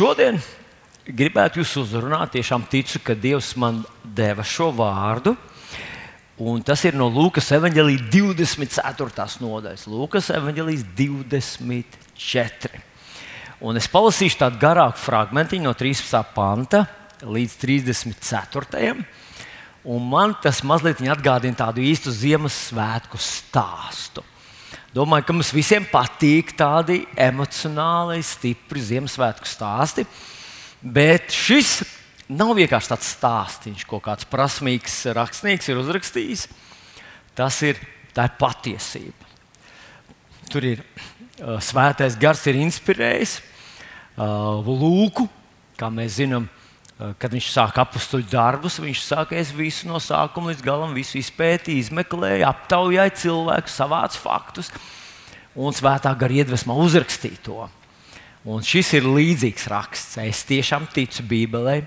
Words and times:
šodien 0.00 0.38
gribētu 1.04 1.60
jūs 1.60 1.74
uzrunāt. 1.82 2.32
Tiešām 2.32 2.64
ticu, 2.70 3.02
ka 3.04 3.12
Dievs 3.18 3.52
man 3.60 3.82
deva 4.04 4.44
šo 4.46 4.70
vārdu. 4.72 5.34
Un 6.40 6.62
tas 6.64 6.80
ir 6.88 6.96
no 6.96 7.10
Lūkas 7.12 7.50
evanģelijas 7.52 8.06
24. 8.08 9.26
nodaļas. 9.44 9.84
Lūkas 9.90 10.30
evanģelijas 10.38 10.86
24. 10.96 12.80
Un 13.60 13.76
es 13.76 13.90
palasīšu 13.92 14.40
tādu 14.40 14.56
garāku 14.62 15.02
fragment 15.02 15.52
no 15.60 15.74
13. 15.76 16.16
panta 16.32 16.86
līdz 17.20 17.58
34. 17.60 18.94
Un 19.84 20.08
man 20.08 20.32
tas 20.40 20.62
mazliet 20.64 21.04
atgādina 21.12 21.60
tādu 21.60 21.84
īstu 21.84 22.08
Ziemassvētku 22.12 23.20
stāstu. 23.20 24.24
Domāju, 24.90 25.22
ka 25.22 25.34
mums 25.36 25.52
visiem 25.54 25.84
patīk 25.86 26.48
tādi 26.58 27.04
emocionāli, 27.14 28.16
stipri 28.26 28.80
Ziemassvētku 28.82 29.46
stāsti. 29.46 30.02
Bet 30.82 31.30
šis 31.30 31.76
nav 32.26 32.56
vienkārši 32.58 32.90
tāds 32.90 33.12
stāstījums, 33.14 33.84
ko 33.86 34.00
kāds 34.02 34.26
prasmīgs 34.26 34.96
rakstnieks 35.14 35.70
ir 35.70 35.78
uzrakstījis. 35.78 36.42
Tas 37.38 37.60
ir, 37.62 37.78
ir 37.78 38.34
patiesība. 38.42 39.30
Tur 40.50 40.66
ir 40.66 40.82
uh, 40.82 41.60
svētais 41.62 42.18
gars, 42.18 42.42
ir 42.50 42.58
inspirējis 42.58 43.36
uh, 43.38 44.58
Lūku, 44.66 45.28
kā 45.78 45.86
mēs 45.94 46.18
zinām, 46.18 46.50
kad 47.20 47.32
viņš 47.32 47.48
sāk 47.52 47.78
apstuļu 47.80 48.28
darbus, 48.30 48.78
viņš 48.82 49.02
sāk 49.04 49.34
es 49.36 49.52
visu 49.56 49.88
no 49.88 50.00
sākuma 50.02 50.52
līdz 50.52 50.64
galam, 50.64 50.96
izpētīju, 50.96 51.84
izmeklēju, 51.86 52.46
aptaujāju 52.48 53.14
cilvēku, 53.22 53.72
savācu 53.72 54.20
faktus 54.20 54.72
un 55.56 55.74
svētā 55.76 56.12
gara 56.18 56.40
iedvesmā 56.42 56.76
uzrakstīju 56.76 57.40
to. 57.44 57.60
Un 58.48 58.64
šis 58.64 58.94
ir 58.96 59.08
līdzīgs 59.08 59.66
raksts. 59.68 60.16
Es 60.22 60.44
tiešām 60.48 60.86
ticu 60.94 61.26
Bībelē. 61.28 61.82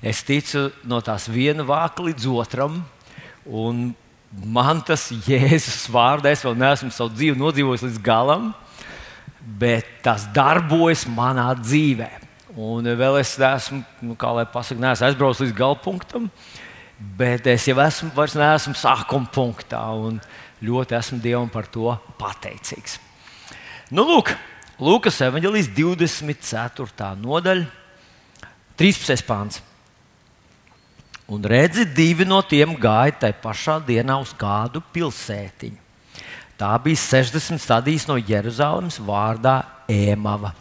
Es 0.00 0.22
ticu 0.24 0.70
no 0.88 1.02
tās 1.04 1.28
viena 1.28 1.66
vāka 1.68 2.04
līdz 2.06 2.28
otram. 2.32 2.80
Un 3.44 3.90
man 4.32 4.80
tas 4.86 5.10
Jēzus 5.28 5.90
vārdā, 5.92 6.32
es 6.32 6.44
vēl 6.46 6.56
neesmu 6.56 6.88
savu 6.94 7.12
dzīvi 7.12 7.36
nodzīvojis 7.40 7.84
līdz 7.90 8.02
galam 8.04 8.52
bet 9.42 9.86
tas 10.02 10.26
darbojas 10.34 11.04
manā 11.10 11.50
dzīvē. 11.58 12.10
Un 12.52 12.84
vēl 12.84 13.18
es 13.22 13.32
esmu, 13.40 13.80
nu, 14.04 14.16
kā 14.18 14.28
lai 14.36 14.44
pasakā, 14.48 14.80
neesmu 14.82 15.06
aizbraucis 15.08 15.46
līdz 15.46 15.56
galpunktam, 15.56 16.28
bet 17.16 17.46
es 17.48 17.64
jau 17.70 17.78
esmu, 17.80 18.10
vairs 18.16 18.36
neesmu 18.36 18.74
sākuma 18.76 19.30
punktā. 19.32 19.80
Un 19.96 20.20
ļoti 20.62 20.98
esmu 20.98 21.20
Dievam 21.24 21.48
par 21.52 21.66
to 21.72 21.94
pateicīgs. 22.20 22.98
Nu, 23.92 24.04
lūk, 24.08 24.34
Lūkas 24.82 25.20
evanģelijas 25.22 25.68
24. 25.76 27.12
nodaļa, 27.22 27.68
13. 28.80 29.22
pāns. 29.28 29.60
Un 31.32 31.44
redzi, 31.46 31.84
divi 31.86 32.26
no 32.26 32.40
tiem 32.42 32.74
gāja 32.80 33.14
tajā 33.24 33.38
pašā 33.44 33.78
dienā 33.86 34.18
uz 34.20 34.32
kādu 34.36 34.82
pilsētiņu 34.92 35.82
Tā 36.62 36.76
bija 36.78 36.94
60 36.94 37.58
stadijas 37.58 38.04
no 38.06 38.14
Jeruzalemes 38.14 39.00
vārdā 39.02 39.56
Ēmava. 39.90 40.52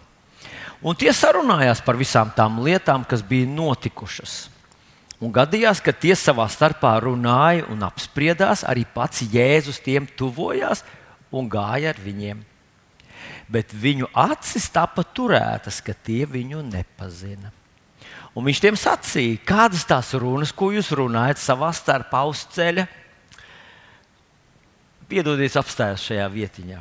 Un 0.81 0.97
tie 0.97 1.11
sarunājās 1.13 1.83
par 1.85 1.97
visām 1.99 2.31
tām 2.33 2.57
lietām, 2.65 3.03
kas 3.05 3.21
bija 3.21 3.49
notikušas. 3.49 4.49
Un 5.21 5.29
gadījās, 5.29 5.77
ka 5.85 5.93
tie 5.93 6.15
savā 6.17 6.47
starpā 6.49 6.95
runāja 7.03 7.67
un 7.69 7.83
apspriedās, 7.85 8.63
arī 8.65 8.87
pats 8.89 9.21
Jēzus 9.21 9.77
tiem 9.85 10.07
tuvojās 10.17 10.81
un 11.29 11.45
gāja 11.51 11.93
ar 11.93 12.01
viņiem. 12.01 12.41
Bet 13.51 13.75
viņu 13.77 14.09
acis 14.17 14.65
tapa 14.73 15.05
turētas, 15.05 15.77
ka 15.85 15.93
tie 15.93 16.25
viņu 16.25 16.63
nepazina. 16.65 17.53
Un 18.33 18.47
viņš 18.47 18.61
tiem 18.63 18.77
sacīja, 18.79 19.41
kādas 19.45 19.85
tās 19.85 20.13
runas, 20.17 20.53
ko 20.55 20.71
jūs 20.73 20.89
runājat 20.97 21.37
savā 21.43 21.69
starpā 21.75 22.23
uz 22.25 22.41
ceļa, 22.55 22.87
piedodiet, 25.11 25.57
apstājos 25.59 26.07
šajā 26.07 26.25
vietiņā. 26.31 26.79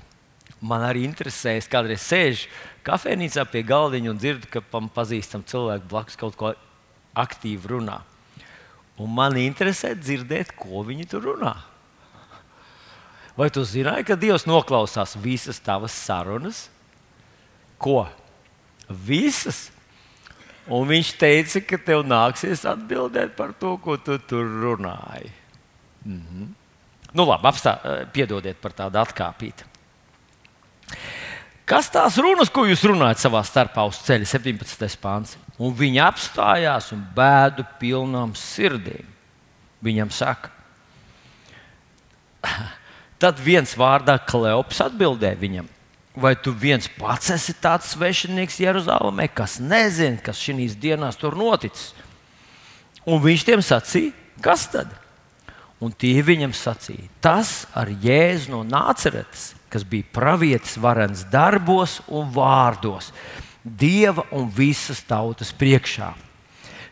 Man 0.61 0.85
arī 0.85 1.07
interesē, 1.09 1.55
es 1.57 1.69
kādreiz 1.71 2.03
sēžu 2.05 2.51
kafejnīcā 2.85 3.47
pie 3.49 3.63
galdiņa 3.65 4.11
un 4.13 4.21
dzirdu, 4.21 4.49
ka 4.53 4.61
man 4.73 4.91
pazīstam 4.93 5.45
cilvēku 5.49 5.89
blakus 5.89 6.19
kaut 6.21 6.37
ko 6.37 6.53
aktīvi 7.17 7.73
runā. 7.73 8.01
Un 9.01 9.13
man 9.17 9.39
interesē 9.41 9.95
dzirdēt, 9.97 10.53
ko 10.61 10.85
viņi 10.85 11.09
tur 11.09 11.25
runā. 11.31 11.55
Vai 13.39 13.49
tu 13.49 13.63
zināji, 13.65 14.05
ka 14.11 14.19
Dievs 14.21 14.45
noklausās 14.45 15.15
visas 15.17 15.63
tavas 15.65 15.95
sarunas? 15.97 16.67
Ko? 17.81 18.03
Visas. 18.91 19.71
Un 20.69 20.85
viņš 20.91 21.15
teica, 21.17 21.63
ka 21.65 21.79
tev 21.81 22.05
nāksies 22.05 22.67
atbildēt 22.69 23.33
par 23.39 23.55
to, 23.57 23.79
ko 23.81 23.97
tu 23.97 24.19
tur 24.29 24.45
runāji. 24.45 25.33
Mhm. 26.05 26.53
Nu, 27.17 27.25
labi, 27.25 27.49
apstā, 27.49 27.79
eh, 27.83 28.05
piedodiet 28.13 28.61
par 28.61 28.77
tādu 28.77 29.01
atkāpīti. 29.01 29.70
Kas 31.71 31.87
tās 31.93 32.17
runas, 32.19 32.51
ko 32.51 32.65
jūs 32.67 32.83
runājat 32.89 33.23
savā 33.23 33.45
starpā 33.47 33.85
uz 33.87 34.01
ceļa, 34.03 34.27
17. 34.27 34.97
pāns? 34.99 35.37
Un 35.61 35.75
viņi 35.77 36.01
apstājās 36.03 36.91
un 36.97 37.05
bēdu 37.15 37.63
pilnām 37.79 38.33
sirdīm. 38.39 39.07
Viņam 39.81 40.11
saka, 40.13 40.51
tad 43.23 43.39
viens 43.41 43.77
vārdā 43.79 44.19
Kleops 44.27 44.83
atbildēja 44.85 45.39
viņam. 45.41 45.69
Vai 46.21 46.35
tu 46.35 46.51
viens 46.51 46.89
pats 46.99 47.31
esi 47.31 47.55
tāds 47.63 47.93
svešinieks 47.95 48.59
Jeruzalemē, 48.61 49.29
kas 49.31 49.61
nezina, 49.63 50.19
kas 50.25 50.41
šīs 50.43 50.75
dienās 50.81 51.17
tur 51.21 51.39
noticis? 51.39 51.93
Un 53.07 53.23
viņš 53.23 53.47
tiem 53.47 53.63
sacīja, 53.65 54.11
kas 54.43 54.67
tad? 54.75 54.91
Un 55.81 55.95
tie 55.97 56.19
viņam 56.21 56.53
sacīja, 56.53 57.07
tas 57.25 57.63
ar 57.79 57.89
Jēzu 57.89 58.53
no 58.53 58.61
Nāceretes, 58.69 59.55
kas 59.71 59.85
bija 59.87 60.09
pravietis 60.13 60.77
varens 60.81 61.25
darbos 61.31 62.01
un 62.09 62.31
vārdos, 62.35 63.13
Dieva 63.61 64.25
un 64.33 64.47
visas 64.49 65.03
tautas 65.05 65.51
priekšā, 65.53 66.15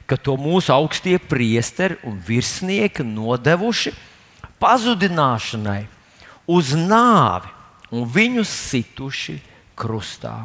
ka 0.05 0.19
to 0.21 0.35
mūsu 0.37 0.69
augstie 0.75 1.17
priesteri 1.17 1.97
un 2.05 2.19
virsnieki 2.21 3.07
nodevuši 3.09 3.95
pazudināšanai 4.61 5.87
uz 6.45 6.75
nāvi 6.77 7.49
un 7.89 8.05
viņus 8.05 8.53
situši 8.69 9.39
krustā. 9.79 10.43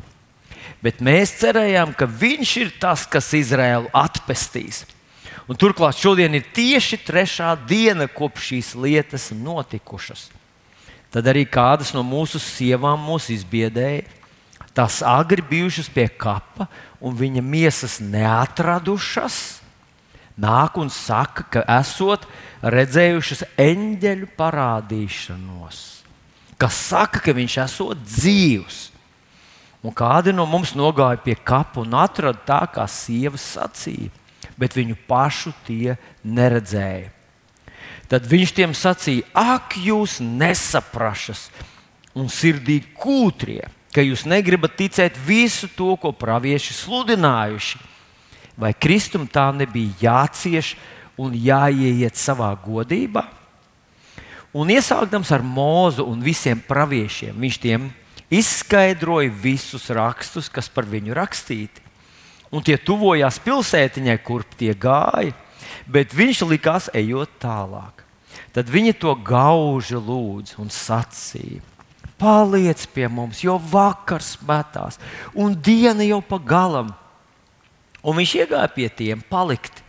Bet 0.84 1.02
mēs 1.04 1.36
cerējām, 1.42 1.92
ka 1.96 2.08
viņš 2.08 2.54
ir 2.62 2.72
tas, 2.80 3.04
kas 3.04 3.34
Izraēlu 3.36 3.92
atpestīs. 3.92 4.86
Un 5.48 5.60
turklāt 5.60 6.00
šodien 6.00 6.40
ir 6.40 6.48
tieši 6.56 7.02
trešā 7.04 7.52
diena, 7.68 8.08
kopš 8.08 8.54
šīs 8.54 8.72
lietas 8.80 9.32
notikušas. 9.36 10.30
Tad 11.14 11.30
arī 11.30 11.46
kādas 11.46 11.94
no 11.94 12.02
mūsu 12.06 12.42
sievām 12.42 13.02
mūs 13.06 13.30
izbiedēja. 13.34 14.06
Tās 14.74 15.04
agri 15.06 15.44
bijušas 15.46 15.92
pie 15.94 16.08
kapa, 16.10 16.66
un 16.98 17.14
viņa 17.14 17.44
miesas 17.46 18.00
neatradušas. 18.02 19.60
Nāk 20.42 20.80
un 20.82 20.90
saka, 20.90 21.46
ka 21.46 21.62
esot 21.76 22.26
redzējušas 22.66 23.44
eņģeļu 23.62 24.32
parādīšanos, 24.34 25.84
kas 26.58 26.80
saka, 26.88 27.22
ka 27.22 27.36
viņš 27.38 27.60
esot 27.68 28.02
dzīvs. 28.02 28.80
Un 29.86 29.94
kādi 29.94 30.34
no 30.34 30.48
mums 30.50 30.74
nogāja 30.74 31.22
pie 31.22 31.38
kapa 31.38 31.84
un 31.84 31.94
atrada 32.02 32.42
tā, 32.48 32.62
kā 32.74 32.88
sievas 32.90 33.46
sacīja 33.54 34.10
bet 34.58 34.76
viņu 34.78 34.98
pašu 35.08 35.54
tie 35.68 35.98
neredzēja. 36.24 37.12
Tad 38.14 38.28
viņš 38.30 38.52
tiem 38.54 38.74
sacīja: 38.78 39.26
Ak, 39.34 39.74
jūs 39.74 40.20
nesaprašas 40.22 41.48
un 42.14 42.28
sirdī 42.30 42.84
kūtrie, 42.94 43.64
ka 43.94 44.06
jūs 44.06 44.28
negribat 44.30 44.76
ticēt 44.78 45.18
visu 45.26 45.70
to, 45.74 45.96
ko 45.98 46.12
pravieši 46.14 46.76
sludinājuši. 46.78 47.82
Vai 48.54 48.70
Kristum 48.78 49.26
tā 49.26 49.48
nebija 49.56 49.98
jācieš 50.02 50.76
un 51.18 51.34
jāieiet 51.34 52.18
savā 52.18 52.52
godībā? 52.62 53.26
Un 54.54 54.70
iesākdams 54.70 55.32
ar 55.34 55.42
mūzu 55.42 56.06
un 56.06 56.22
visiem 56.22 56.60
praviešiem, 56.62 57.34
viņš 57.34 57.58
tiem 57.58 57.90
izskaidroja 58.30 59.34
visus 59.34 59.90
rakstus, 59.90 60.52
kas 60.54 60.70
par 60.70 60.86
viņu 60.86 61.18
rakstīti 61.18 61.82
un 62.54 62.62
tie 62.62 62.78
tuvojās 62.78 63.42
pilsētiņai, 63.42 64.20
kur 64.22 64.46
tie 64.46 64.76
gāja, 64.78 65.34
bet 65.90 66.14
viņš 66.14 66.46
likās 66.46 66.94
ejot 66.94 67.34
tālāk. 67.42 68.03
Tad 68.54 68.70
viņi 68.70 68.96
to 69.02 69.14
gauži 69.26 69.98
lūdza 69.98 70.60
un 70.62 70.72
sacīja: 70.74 71.62
Paliec 72.22 72.86
pie 72.94 73.08
mums, 73.12 73.42
jo 73.44 73.58
vakars 73.58 74.36
metās, 74.48 75.00
un 75.34 75.56
diena 75.56 76.06
jau 76.06 76.22
pa 76.22 76.40
galam. 76.40 76.94
Un 78.04 78.20
viņš 78.20 78.36
iegāja 78.44 78.70
pie 78.72 78.90
tiem 78.92 79.24
palikt. 79.30 79.82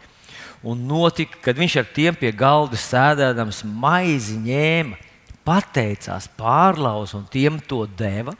Un 0.65 0.87
notika, 0.89 1.37
kad 1.45 1.59
viņš 1.61 1.75
ar 1.83 1.89
tiem 1.93 2.17
pie 2.17 2.31
galda 2.33 2.79
sēdēdams 2.81 3.65
maizi 3.69 4.39
ņēma, 4.41 4.97
pateicās, 5.45 6.31
pārlauza 6.39 7.19
un 7.19 7.27
tiem 7.29 7.59
to 7.69 7.83
deva. 7.99 8.33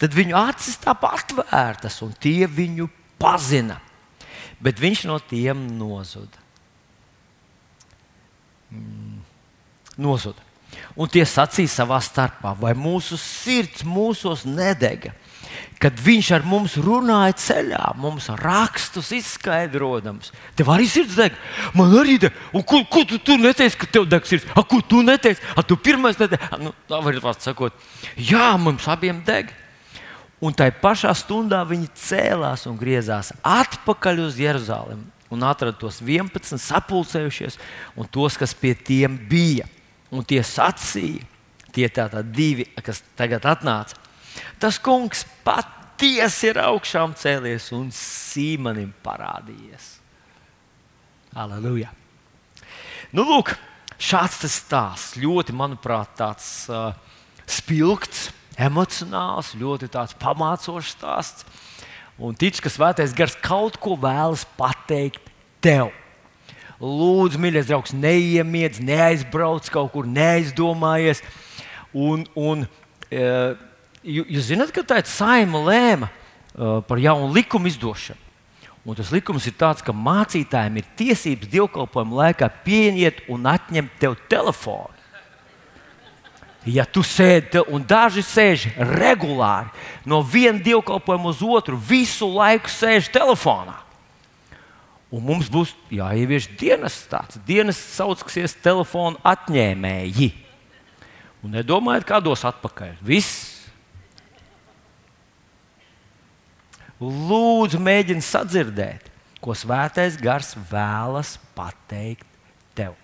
Tad 0.00 0.16
viņu 0.16 0.34
acis 0.34 0.80
tāpat 0.82 1.30
atvērtas, 1.30 2.00
un 2.02 2.14
tie 2.18 2.48
viņu 2.50 2.88
pazina, 3.20 3.78
bet 4.58 4.80
viņš 4.82 5.04
no 5.06 5.20
tiem 5.22 5.60
nozuda. 5.78 6.42
Mm, 8.74 9.13
nozuda. 10.00 10.42
Un 10.94 11.10
tie 11.10 11.24
sacīja 11.26 11.70
savā 11.70 11.98
starpā, 12.02 12.54
vai 12.58 12.72
mūsu 12.78 13.18
sirds 13.18 13.84
mūsos 13.86 14.44
nedega, 14.46 15.12
kad 15.82 15.98
viņš 16.00 16.30
ar 16.36 16.44
mums 16.46 16.76
runāja 16.82 17.34
ceļā, 17.38 17.82
mums 18.00 18.28
rakstus 18.40 19.10
izskaidrojams. 19.14 20.32
Tev 20.58 20.70
arī 20.74 20.86
sirds 20.90 21.18
deg, 21.18 21.34
man 21.78 21.94
arī 21.98 22.16
deg. 22.22 22.34
Un 22.54 22.64
ko, 22.66 22.82
ko 22.90 23.04
tu, 23.08 23.18
tu 23.22 23.36
neteici, 23.38 23.78
ka 23.78 23.90
tev 23.90 24.06
deg 24.10 24.26
sirds? 24.26 24.46
A, 24.54 24.64
ko 24.66 24.80
tu 24.82 25.02
neteici? 25.06 25.42
A, 25.54 25.66
tu 25.66 25.78
pirmais 25.78 26.18
neteici? 26.18 26.42
A, 26.50 26.60
nu, 26.62 26.74
tā 26.90 27.02
var 27.04 27.20
būt 27.26 27.46
sakot, 27.48 27.86
jā, 28.16 28.54
mums 28.60 28.88
abiem 28.90 29.20
deg. 29.26 29.52
Un 30.44 30.54
tajā 30.54 30.74
pašā 30.80 31.12
stundā 31.16 31.62
viņi 31.66 31.88
cēlās 31.96 32.66
un 32.68 32.78
griezās 32.78 33.30
atpakaļ 33.46 34.26
uz 34.26 34.40
Jeruzalemi 34.42 35.06
un 35.34 35.46
atrada 35.46 35.76
tos 35.78 36.02
11 36.04 36.60
sapulcējušies 36.60 37.56
un 37.98 38.10
tos, 38.10 38.36
kas 38.38 38.52
pie 38.54 38.74
tiem 38.76 39.16
bija 39.30 39.66
un 40.12 40.24
tie 40.26 40.42
sacīja, 40.44 41.24
tie 41.74 41.88
tātad 41.88 42.30
divi, 42.34 42.66
kas 42.84 43.02
tagad 43.18 43.46
atnāca. 43.48 43.98
Tas 44.60 44.78
kungs 44.82 45.24
patiesi 45.46 46.50
ir 46.50 46.60
augšām 46.62 47.14
cēlies 47.18 47.70
un 47.76 47.90
Sīmanim 47.94 48.92
parādījies. 49.04 49.90
Aleluja! 51.34 51.90
Nu, 53.14 53.24
lūk, 53.26 53.52
šāds 53.98 54.40
tas 54.42 54.54
stāsts 54.58 55.18
ļoti, 55.22 55.54
manuprāt, 55.54 56.14
tāds 56.18 56.46
uh, 56.70 56.94
spilgts, 57.46 58.28
emocionāls, 58.58 59.52
ļoti 59.58 59.90
pamācošs 60.22 60.94
stāsts. 60.96 61.46
Un 62.18 62.36
tic, 62.38 62.60
ka 62.62 62.70
svētais 62.70 63.14
gars 63.16 63.34
kaut 63.42 63.78
ko 63.82 63.96
vēlas 63.98 64.44
pateikt 64.58 65.32
tev. 65.62 65.90
Lūdzu, 66.82 67.38
mīļais 67.38 67.68
draugs, 67.68 67.94
neiemiedz, 67.94 68.80
neaizbrauc 68.82 69.68
kaut 69.70 69.92
kur, 69.94 70.08
neaizdomājies. 70.10 71.22
Un, 71.94 72.24
un, 72.34 72.66
uh, 72.66 73.54
jūs 74.02 74.50
zināt, 74.50 74.74
ka 74.74 74.82
tā 74.82 74.98
ir 75.02 75.08
saima 75.10 75.62
lēma 75.68 76.10
uh, 76.10 76.80
par 76.86 76.98
jaunu 77.02 77.30
likumu 77.34 77.70
izdošanu. 77.70 78.20
Un 78.84 78.98
tas 78.98 79.08
likums 79.14 79.46
ir 79.48 79.54
tāds, 79.56 79.80
ka 79.80 79.94
mācītājiem 79.96 80.82
ir 80.82 80.90
tiesības 80.98 81.48
dievkalpojuma 81.54 82.18
laikā 82.26 82.50
pieiet 82.66 83.22
un 83.32 83.46
atņemt 83.48 83.94
tev 84.02 84.18
telefonu. 84.28 84.92
Ja 86.68 86.84
tu 86.88 87.00
sēdi, 87.04 87.60
un 87.72 87.84
daži 87.84 88.24
sēž 88.24 88.66
regulāri 88.76 89.72
no 90.08 90.22
viena 90.24 90.60
dievkalpojuma 90.64 91.32
uz 91.32 91.40
otru, 91.44 91.76
visu 91.76 92.28
laiku 92.28 92.72
sēž 92.72 93.10
telefonā. 93.12 93.83
Un 95.14 95.22
mums 95.22 95.50
būs 95.52 95.74
jāievieš 95.94 96.48
dienas 96.58 96.96
tāds. 97.10 97.38
Dienas 97.46 97.78
saucasies 97.78 98.56
telefona 98.64 99.20
atņēmēji. 99.34 100.32
Un 101.44 101.54
nedomājiet, 101.54 102.06
kādos 102.08 102.42
atpakaļ. 102.48 102.96
Viss. 103.04 103.52
Lūdzu, 106.98 107.78
mēģini 107.84 108.24
sadzirdēt, 108.24 109.10
ko 109.44 109.54
svētais 109.58 110.16
gars 110.18 110.54
vēlas 110.70 111.36
pateikt 111.54 112.26
tev. 112.74 112.94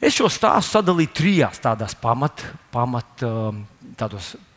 Es 0.00 0.16
šo 0.16 0.28
stāstu 0.32 0.76
sadalīju 0.76 1.12
trijās 1.16 1.60
tādās 1.62 1.94
pamat, 1.98 2.42
pamat 2.72 3.24
um, 3.26 3.62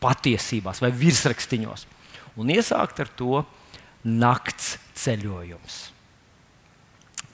patiesībās 0.02 0.82
vai 0.82 0.90
virsrakstiņos. 0.94 1.86
Un 2.40 2.52
iesākt 2.54 3.02
ar 3.02 3.10
to 3.18 3.42
nakts 4.04 4.76
ceļojums. 5.00 5.78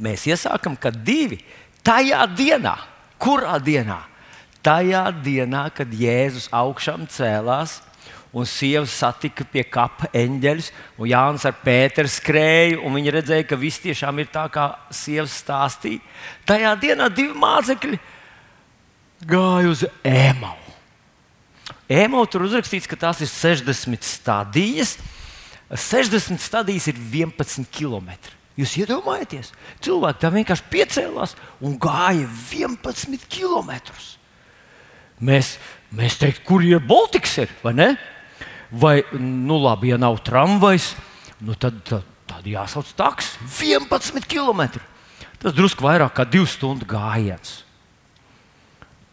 Mēs 0.02 0.26
iesākam, 0.28 0.76
ka 0.76 0.92
divi 0.92 1.40
tajā 1.86 2.22
dienā, 2.36 2.76
kurā 3.22 3.56
dienā? 3.62 4.02
Tajā 4.66 5.04
dienā, 5.22 5.68
kad 5.70 5.92
Jēzus 5.94 6.48
augšām 6.54 7.06
cēlās 7.10 7.78
un 8.36 8.44
sieva 8.44 8.84
satika 8.90 9.46
pie 9.48 9.62
kapa 9.64 10.10
eņģeļus, 10.12 10.68
un 11.00 11.08
Jānis 11.08 11.46
ar 11.48 11.54
Pēteru 11.62 12.10
skrēja, 12.10 12.80
un 12.84 12.98
viņi 12.98 13.14
redzēja, 13.14 13.46
ka 13.48 13.56
viss 13.56 13.80
tiešām 13.80 14.20
ir 14.20 14.28
tā, 14.34 14.44
kā 14.52 14.66
sievas 14.92 15.38
stāstīja. 15.40 16.02
Tajā 16.48 16.74
dienā 16.82 17.08
divi 17.14 17.32
mācekļi 17.38 18.00
gāja 19.30 19.72
uz 19.72 19.86
Ēmau. 20.04 20.56
Ēmau 21.86 22.26
tur 22.28 22.44
uzrakstīts, 22.44 22.88
ka 22.90 22.98
tās 22.98 23.22
ir 23.22 23.30
60 23.30 24.04
stadijas, 24.04 24.96
60 25.70 26.40
stadijas 26.40 26.86
ir 26.90 26.98
11 26.98 27.66
km. 27.74 28.12
Jūs 28.56 28.76
iedomājaties, 28.80 29.50
cilvēki 29.84 30.22
tam 30.22 30.36
vienkārši 30.38 30.68
piecēlās 30.72 31.34
un 31.60 31.74
gāja 31.80 32.28
11 32.54 33.26
km. 33.28 33.74
Mēs, 35.20 35.56
mēs 35.96 36.16
teiktu, 36.20 36.44
kur 36.46 36.64
ir 36.64 36.80
Baltiks, 36.80 37.36
ir, 37.42 37.52
vai 37.64 37.74
ne? 37.76 37.90
Vai, 38.70 38.96
nu 39.20 39.58
labi, 39.60 39.92
ja 39.92 40.00
nav 40.00 40.22
tramvajs, 40.24 40.94
nu 41.44 41.56
tad, 41.60 41.82
tad, 41.86 42.06
tad 42.30 42.48
jāsauc 42.48 42.88
taks 42.96 43.34
11 43.60 44.24
km. 44.30 44.80
Tas 45.42 45.54
drusku 45.56 45.84
vairāk 45.84 46.16
kā 46.16 46.24
2 46.24 46.48
stundu 46.48 46.88
gājiens. 46.88 47.60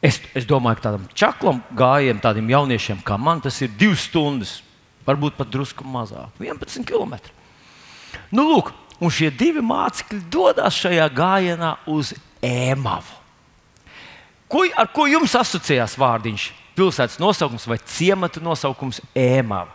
Es, 0.03 0.19
es 0.35 0.47
domāju, 0.47 0.79
ka 0.79 0.87
tādam 0.89 1.03
čaklam 1.15 1.61
gājienam, 1.75 2.23
tādiem 2.23 2.49
jauniešiem 2.51 3.03
kā 3.07 3.19
man, 3.19 3.43
tas 3.43 3.59
ir 3.63 3.71
2 3.79 3.99
stundas 3.99 4.61
varbūt 5.07 5.37
pat 5.39 5.51
drusku 5.51 5.85
mazāk, 5.87 6.31
11 6.39 6.87
km. 6.87 7.17
Nu, 8.33 8.45
lūk, 8.49 8.71
un 9.01 9.11
šie 9.13 9.31
divi 9.33 9.63
mācekļi 9.65 10.21
dodas 10.31 10.77
šajā 10.79 11.07
gājienā 11.13 11.75
uz 11.91 12.13
ēmavu. 12.43 13.21
Ko, 14.53 14.65
ar 14.77 14.89
ko 14.93 15.07
jums 15.09 15.33
asociējās 15.37 15.95
vārdiņš? 15.97 16.49
Pilsētas 16.77 17.19
nosaukums 17.21 17.65
vai 17.69 17.79
ciemata 17.85 18.41
nosaukums 18.41 18.99
ēmava? 19.17 19.73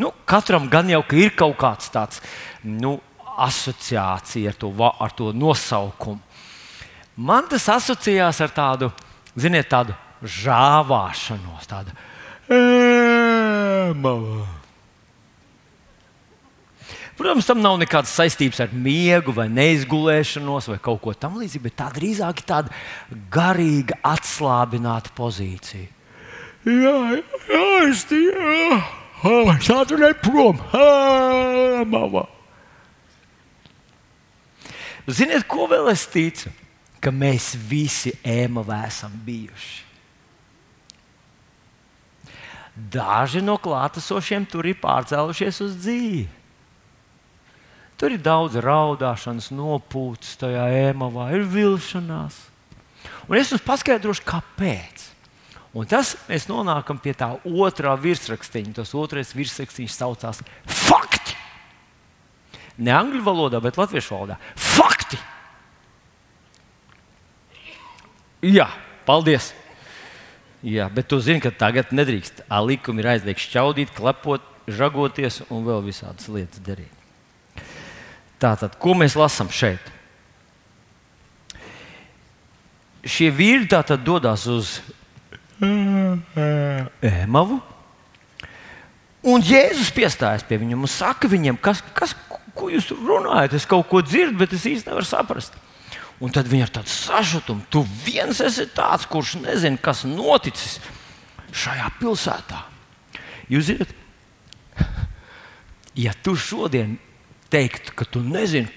Nu, 0.00 0.10
katram 0.24 0.68
gan 0.72 0.88
jau 0.88 1.02
ka 1.04 1.16
ir 1.20 1.34
kaut 1.36 1.58
kāds 1.60 1.90
tāds 1.92 2.22
nu, 2.64 2.96
asociācija 3.32 4.52
ar 4.52 4.56
to, 4.60 4.70
ar 4.80 5.12
to 5.16 5.32
nosaukumu. 5.36 6.20
Man 7.16 7.48
tas 7.50 7.68
asociējās 7.68 8.40
ar 8.40 8.52
tādu, 8.56 8.88
ziniet, 9.36 9.68
tādu 9.68 9.94
žāvāšanos, 10.24 11.68
tādu 11.68 11.92
Ēmava. 12.52 14.42
Protams, 17.16 17.46
tam 17.46 17.60
nav 17.62 17.76
nekādas 17.78 18.12
saistības 18.16 18.58
ar 18.64 18.72
miegu, 18.74 19.34
vai 19.36 19.44
neizgulēšanos, 19.52 20.70
vai 20.72 20.78
kaut 20.82 21.02
ko 21.04 21.12
tamlīdzīgu, 21.14 21.66
bet 21.68 21.76
tā 21.78 21.88
drīzāk 21.94 22.40
ir 22.40 22.46
tāda 22.48 22.72
garīga, 23.32 23.98
atslābināta 24.14 25.12
pozīcija. 25.14 25.86
Jā, 26.66 26.96
jā, 27.52 27.68
es 27.90 28.06
tādu 29.68 30.00
neprom. 30.00 30.58
Mama. 31.92 32.24
Ziniet, 35.06 35.46
ko 35.50 35.68
vēl 35.70 35.90
es 35.92 36.06
ticu? 36.10 36.50
Ka 37.02 37.10
mēs 37.10 37.52
visi 37.68 38.14
ēmavā 38.22 38.84
esam 38.86 39.14
bijuši. 39.26 39.91
Daži 42.72 43.42
no 43.44 43.58
klātesošiem 43.60 44.46
tur 44.48 44.66
ir 44.70 44.78
pārcēlušies 44.80 45.60
uz 45.64 45.74
dzīvi. 45.82 46.28
Tur 48.00 48.16
ir 48.16 48.22
daudz 48.24 48.56
raudāšanas, 48.64 49.52
nopūtas, 49.54 50.34
tajā 50.40 50.64
ēmavā 50.88 51.28
ir 51.36 51.44
vilšanās. 51.46 52.38
Un 53.28 53.38
es 53.38 53.52
jums 53.52 53.62
paskaidrošu, 53.66 54.24
kāpēc. 54.26 55.04
Un 55.76 55.86
tas 55.88 56.16
mēs 56.28 56.48
nonākam 56.50 56.98
pie 57.00 57.14
tā 57.16 57.30
otrā 57.46 57.94
virsrakstiņa. 58.00 58.74
Tas 58.80 58.92
otrais 58.98 59.30
virsrakstiņš 59.36 59.94
saucās 59.94 60.42
fakti. 60.66 61.36
Ne 62.82 62.92
angļu 62.96 63.22
valodā, 63.24 63.60
bet 63.62 63.78
latviešu 63.78 64.16
valodā. 64.16 64.40
Fakti! 64.56 65.20
Jā, 68.42 68.66
paldies! 69.06 69.52
Jā, 70.62 70.86
bet 70.94 71.08
tu 71.10 71.18
zini, 71.18 71.42
ka 71.42 71.50
tagad 71.50 71.90
nedrīkst. 71.90 72.44
Likumi 72.62 73.02
ir 73.02 73.08
aizliegts 73.16 73.48
šķaudīt, 73.48 73.90
klepot, 73.96 74.44
žagoties 74.70 75.40
un 75.50 75.64
vēl 75.66 75.82
visādas 75.88 76.28
lietas 76.30 76.62
darīt. 76.62 76.92
Tātad, 78.42 78.76
ko 78.78 78.94
mēs 78.98 79.18
lasām 79.18 79.50
šeit? 79.50 79.82
Šie 83.02 83.32
vīri 83.34 83.66
tātad 83.70 84.04
dodas 84.06 84.46
uz 84.50 84.76
Ēmavu. 87.02 87.58
Un 89.22 89.42
Jēzus 89.46 89.92
piestājas 89.94 90.42
pie 90.46 90.58
viņiem 90.58 90.82
un 90.82 90.90
saka 90.90 91.30
viņiem, 91.30 91.58
kas, 91.62 91.82
kas, 91.94 92.14
ko 92.54 92.70
jūs 92.70 92.90
runājat. 92.94 93.54
Es 93.58 93.66
kaut 93.70 93.86
ko 93.90 94.02
dzirdu, 94.02 94.38
bet 94.38 94.54
es 94.54 94.66
īsti 94.66 94.90
nevaru 94.90 95.06
saprast. 95.06 95.54
Un 96.22 96.30
tad 96.30 96.46
viņi 96.46 96.66
ar 96.66 96.70
tādu 96.70 96.92
sašutumu, 96.92 97.64
tu 97.72 97.82
viens 98.04 98.38
esi 98.44 98.68
tāds, 98.70 99.08
kurš 99.10 99.40
nezina, 99.42 99.80
kas 99.82 100.04
noticis 100.06 100.78
šajā 101.50 101.88
pilsētā. 101.98 102.60
Jūs 103.50 103.72
zināt, 103.72 103.90
ja 105.98 106.14
tu 106.22 106.36
šodien 106.38 106.94
teiktu, 107.52 107.94
ka 107.98 108.06
tu 108.06 108.22
nezini, 108.22 108.70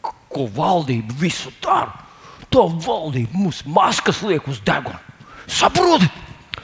ko 0.00 0.46
valdība 0.54 1.16
visu 1.18 1.50
dara, 1.62 2.06
to 2.54 2.68
valdība 2.86 3.34
mums 3.34 3.64
maskas 3.66 4.22
liek 4.22 4.46
uz 4.50 4.60
deguna. 4.62 5.00
Saproti? 5.50 6.06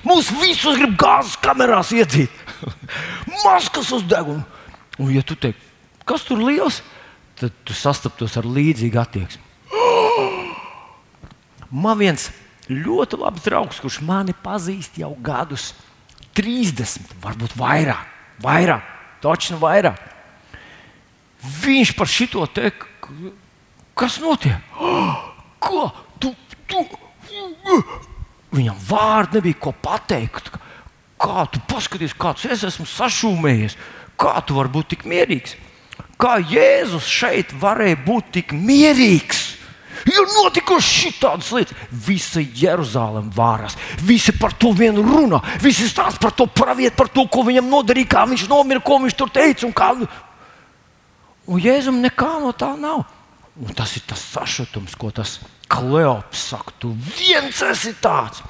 Mūs 0.06 0.30
visus 0.38 0.78
grib 0.78 0.94
gāzes 1.00 1.34
kamerās 1.42 1.90
iedzīt. 1.90 2.30
maskas 3.46 3.90
uz 3.96 4.04
deguna. 4.06 4.46
Un, 5.02 5.10
ja 5.10 5.24
tu 5.26 5.34
teiksi, 5.34 5.66
kas 6.06 6.22
tur 6.28 6.38
liels, 6.46 6.78
tad 7.36 7.54
tu 7.66 7.74
sastaptos 7.74 8.38
ar 8.38 8.46
līdzīgu 8.46 9.02
attieksmi. 9.02 9.45
Man 11.76 11.98
viens 12.00 12.30
ļoti 12.72 13.18
labs 13.20 13.44
draugs, 13.44 13.80
kurš 13.82 14.00
mani 14.06 14.34
pazīst 14.42 14.96
jau 15.00 15.12
gadus 15.22 15.72
30, 16.36 17.16
varbūt 17.22 17.56
vairāk, 17.58 18.06
vairāk, 18.44 18.86
točnu 19.24 19.60
vairāk. 19.60 20.00
Viņš 21.62 21.92
par 21.98 22.10
šito 22.10 22.46
teikt, 22.48 22.86
kas 23.96 24.20
notiek? 24.22 24.60
Ko? 25.66 25.88
Tu, 26.20 26.30
tu, 26.70 26.82
Viņam 28.56 28.78
vārdu 28.88 29.38
nebija 29.38 29.58
ko 29.66 29.72
pateikt. 29.72 30.52
Kā 31.20 31.46
tu 31.50 31.60
paskaties, 31.68 32.14
kāds 32.16 32.44
es 32.48 32.64
esmu 32.68 32.84
sašūmējies, 32.88 33.76
kā 34.20 34.34
tu 34.46 34.56
vari 34.58 34.72
būt 34.72 34.90
tik 34.92 35.06
mierīgs? 35.08 35.56
Kā 36.20 36.36
Jēzus 36.40 37.08
šeit 37.08 37.54
varēja 37.60 37.98
būt 38.04 38.30
tik 38.36 38.52
mierīgs? 38.56 39.45
Ir 40.06 40.28
notikušas 40.30 40.90
šādas 41.16 41.48
lietas. 41.56 41.80
Visa 41.90 42.40
Jeruzalem 42.40 43.30
vārās. 43.34 43.74
Visi 44.06 44.34
par 44.38 44.54
to 44.54 44.70
vienu 44.76 45.02
runā. 45.02 45.40
Visi 45.62 45.88
stāsta 45.90 46.22
par 46.22 46.34
to 46.36 46.46
pravietu, 46.46 46.94
par 46.98 47.10
to, 47.10 47.26
ko 47.26 47.42
viņam 47.46 47.68
nodarīja, 47.72 48.12
kā 48.14 48.24
viņš 48.30 48.46
nomira, 48.50 48.82
ko 48.84 49.00
viņš 49.02 49.18
tur 49.18 49.32
teica. 49.34 49.66
Un, 49.66 49.74
kā... 49.76 49.90
un 51.46 51.62
Jēzum 51.62 51.98
nekā 52.04 52.32
no 52.44 52.54
tā 52.54 52.72
nav. 52.78 53.02
Un 53.56 53.74
tas 53.74 53.96
ir 53.96 54.04
tas 54.06 54.20
sašutums, 54.20 54.94
ko 55.00 55.10
tas 55.10 55.40
Kleops 55.72 56.48
saka. 56.52 56.74
Tu 56.78 56.92
viens 57.16 57.62
esi 57.70 57.94
tāds. 57.98 58.44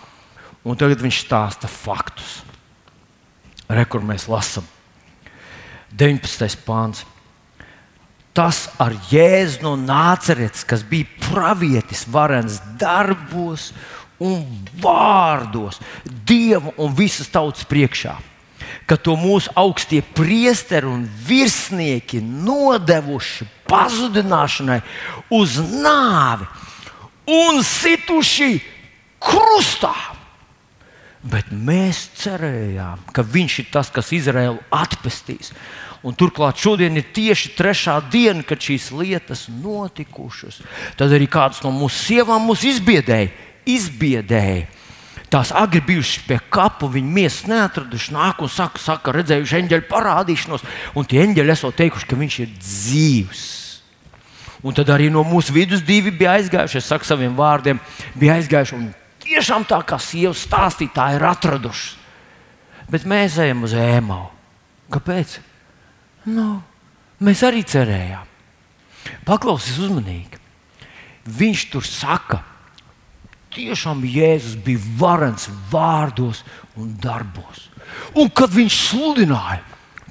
Un 0.67 0.77
tagad 0.77 1.01
viņš 1.01 1.23
stāsta 1.25 1.71
faktus. 1.71 2.41
Rekur 3.71 4.03
mēs 4.05 4.29
lasām 4.31 4.67
19. 5.97 6.59
pāns 6.67 7.07
tas 8.37 8.67
ar 8.83 8.93
Jēzu 9.11 9.65
no 9.65 9.75
Nācerets, 9.81 10.67
kas 10.69 10.85
bija 10.85 11.09
pravietis, 11.31 12.05
varens 12.13 12.61
darbos 12.81 13.71
un 14.21 14.45
vārdos, 14.83 15.81
Dievu 16.05 16.75
un 16.77 16.95
visas 16.97 17.31
tautas 17.33 17.65
priekšā. 17.69 18.17
Ka 18.87 18.99
to 18.99 19.17
mūsu 19.19 19.51
augstie 19.59 20.03
priesteri 20.15 20.89
un 20.91 21.07
virsnieki 21.27 22.21
nodevuši 22.23 23.47
pazudināšanai 23.67 24.81
uz 25.35 25.57
nāvi 25.59 26.47
un 27.31 27.63
situši 27.67 28.53
krustā. 29.23 29.95
Bet 31.27 31.51
mēs 31.51 32.05
cerējām, 32.21 33.03
ka 33.11 33.25
viņš 33.27 33.59
ir 33.65 33.71
tas, 33.75 33.91
kas 33.91 34.13
Izraēlu 34.15 34.61
atpestīs. 34.71 35.51
Un 36.07 36.15
turklāt 36.15 36.61
šodien 36.63 36.95
ir 37.01 37.09
tieši 37.11 37.57
trešā 37.59 37.97
diena, 38.13 38.45
kad 38.47 38.63
šīs 38.63 38.93
lietas 38.95 39.49
notikušas. 39.51 40.61
Tad 40.99 41.15
arī 41.17 41.27
kādas 41.27 41.65
no 41.65 41.73
mūsu 41.75 41.99
sievām 41.99 42.47
mūs 42.47 42.63
izbiedēja. 42.69 43.33
izbiedēja. 43.67 44.69
Tās 45.27 45.51
agri 45.51 45.81
bijušas 45.83 46.23
pie 46.29 46.37
kapa, 46.55 46.87
viņa 46.87 47.11
miesas 47.11 47.49
neatraduši, 47.51 48.13
nāk 48.15 48.45
un 48.47 48.51
saka, 48.53 48.79
saka 48.79 49.11
redzējuši 49.17 49.57
eņģeļu 49.59 49.87
parādīšanos, 49.91 50.63
un 50.95 51.09
tie 51.11 51.25
eņģeļi 51.25 51.53
esot 51.57 51.75
teikuši, 51.81 52.07
ka 52.07 52.19
viņš 52.21 52.37
ir 52.45 52.53
dzīvs. 52.61 53.43
Un 54.63 54.79
tad 54.79 54.93
arī 54.95 55.11
no 55.11 55.25
mūsu 55.27 55.55
vidus 55.57 55.83
divi 55.83 56.15
bija 56.15 56.37
aizgājuši, 56.39 56.79
es 56.79 56.87
saku 56.87 57.09
saviem 57.09 57.35
vārdiem, 57.35 57.83
bija 58.15 58.39
aizgājuši 58.39 58.79
un 58.79 58.87
tiešām 59.27 59.67
tā 59.67 59.81
kā 59.83 59.99
sievas 59.99 60.47
stāstītāji 60.47 61.19
ir 61.19 61.27
atraduši. 61.27 61.93
Bet 62.87 63.03
mēs 63.03 63.41
ejam 63.43 63.67
uz 63.67 63.75
ēmau. 63.75 64.29
Kāpēc? 64.95 65.41
Nu, 66.27 66.61
mēs 67.23 67.43
arī 67.47 67.63
cerējām. 67.67 68.27
Paklausies 69.27 69.79
uzmanīgi. 69.87 70.43
Viņš 71.27 71.63
tur 71.73 71.87
saka, 71.87 72.41
tiešām 73.55 74.05
Jēzus 74.07 74.59
bija 74.63 74.83
varens 74.99 75.49
vārdos 75.71 76.43
un 76.79 76.93
darbos. 77.03 77.69
Un 78.19 78.31
kad 78.31 78.53
viņš 78.53 78.77
sludināja, 78.91 79.63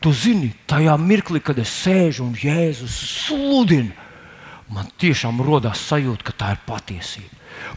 tu 0.04 0.12
zini, 0.16 0.52
tajā 0.68 0.96
mirklī, 1.02 1.42
kad 1.44 1.60
es 1.62 1.72
sēžu 1.84 2.26
un 2.26 2.36
Jēzus 2.40 2.96
sludina, 3.28 3.94
man 4.72 4.90
tiešām 5.00 5.44
radās 5.46 5.84
sajūta, 5.90 6.26
ka 6.26 6.36
tā 6.36 6.52
ir 6.56 6.62
patiesība. 6.68 7.32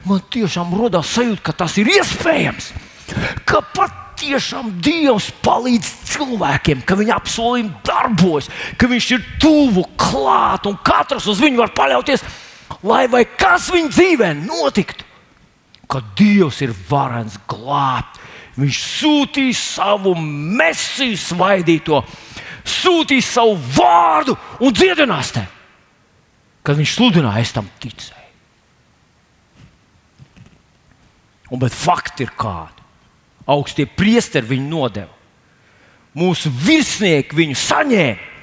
Man 0.08 0.22
tiešām 0.32 0.74
radās 0.78 1.10
sajūta, 1.14 1.42
ka 1.46 1.54
tas 1.64 1.76
ir 1.78 1.90
iespējams. 1.92 2.72
Ka 3.48 3.62
pat 3.74 4.07
tiešām 4.18 4.72
Dievs 4.82 5.30
palīdz 5.44 5.88
cilvēkiem, 6.12 6.82
ka 6.86 6.96
viņa 6.98 7.16
apsolījumi 7.18 7.82
darbojas, 7.86 8.50
ka 8.78 8.88
viņš 8.90 9.08
ir 9.16 9.26
tuvu, 9.42 9.84
klāt 9.98 10.68
un 10.68 10.78
katrs 10.84 11.28
uz 11.30 11.42
viņu 11.42 11.62
var 11.62 11.74
paļauties, 11.76 12.24
lai 12.86 13.06
vai 13.10 13.24
kas 13.38 13.70
viņa 13.72 13.92
dzīvē 13.94 14.32
notiktu. 14.42 15.06
Ka 15.88 16.02
Dievs 16.18 16.60
ir 16.64 16.74
varens 16.90 17.38
glābt. 17.48 18.18
Viņš 18.58 18.78
sūtīs 18.82 19.58
savu 19.78 20.16
mesiju 20.18 21.16
svaidīto, 21.22 22.02
sūtīs 22.66 23.28
savu 23.36 23.54
vārdu 23.76 24.34
un 24.60 24.74
dziedinās 24.74 25.30
te. 25.36 25.44
Kad 26.66 26.76
viņš 26.80 26.96
sludināja, 26.98 27.44
es 27.46 27.54
tam 27.54 27.70
ticēju. 27.80 28.16
Un, 31.48 31.62
bet 31.62 31.72
fakti 31.72 32.26
ir 32.26 32.34
kādi 32.36 32.77
augstie 33.48 33.86
priesteri 33.88 34.54
viņu 34.54 34.68
nodeva. 34.68 35.14
Mūsu 36.18 36.50
virsnieki 36.50 37.36
viņu 37.36 37.56
saņēma, 37.58 38.34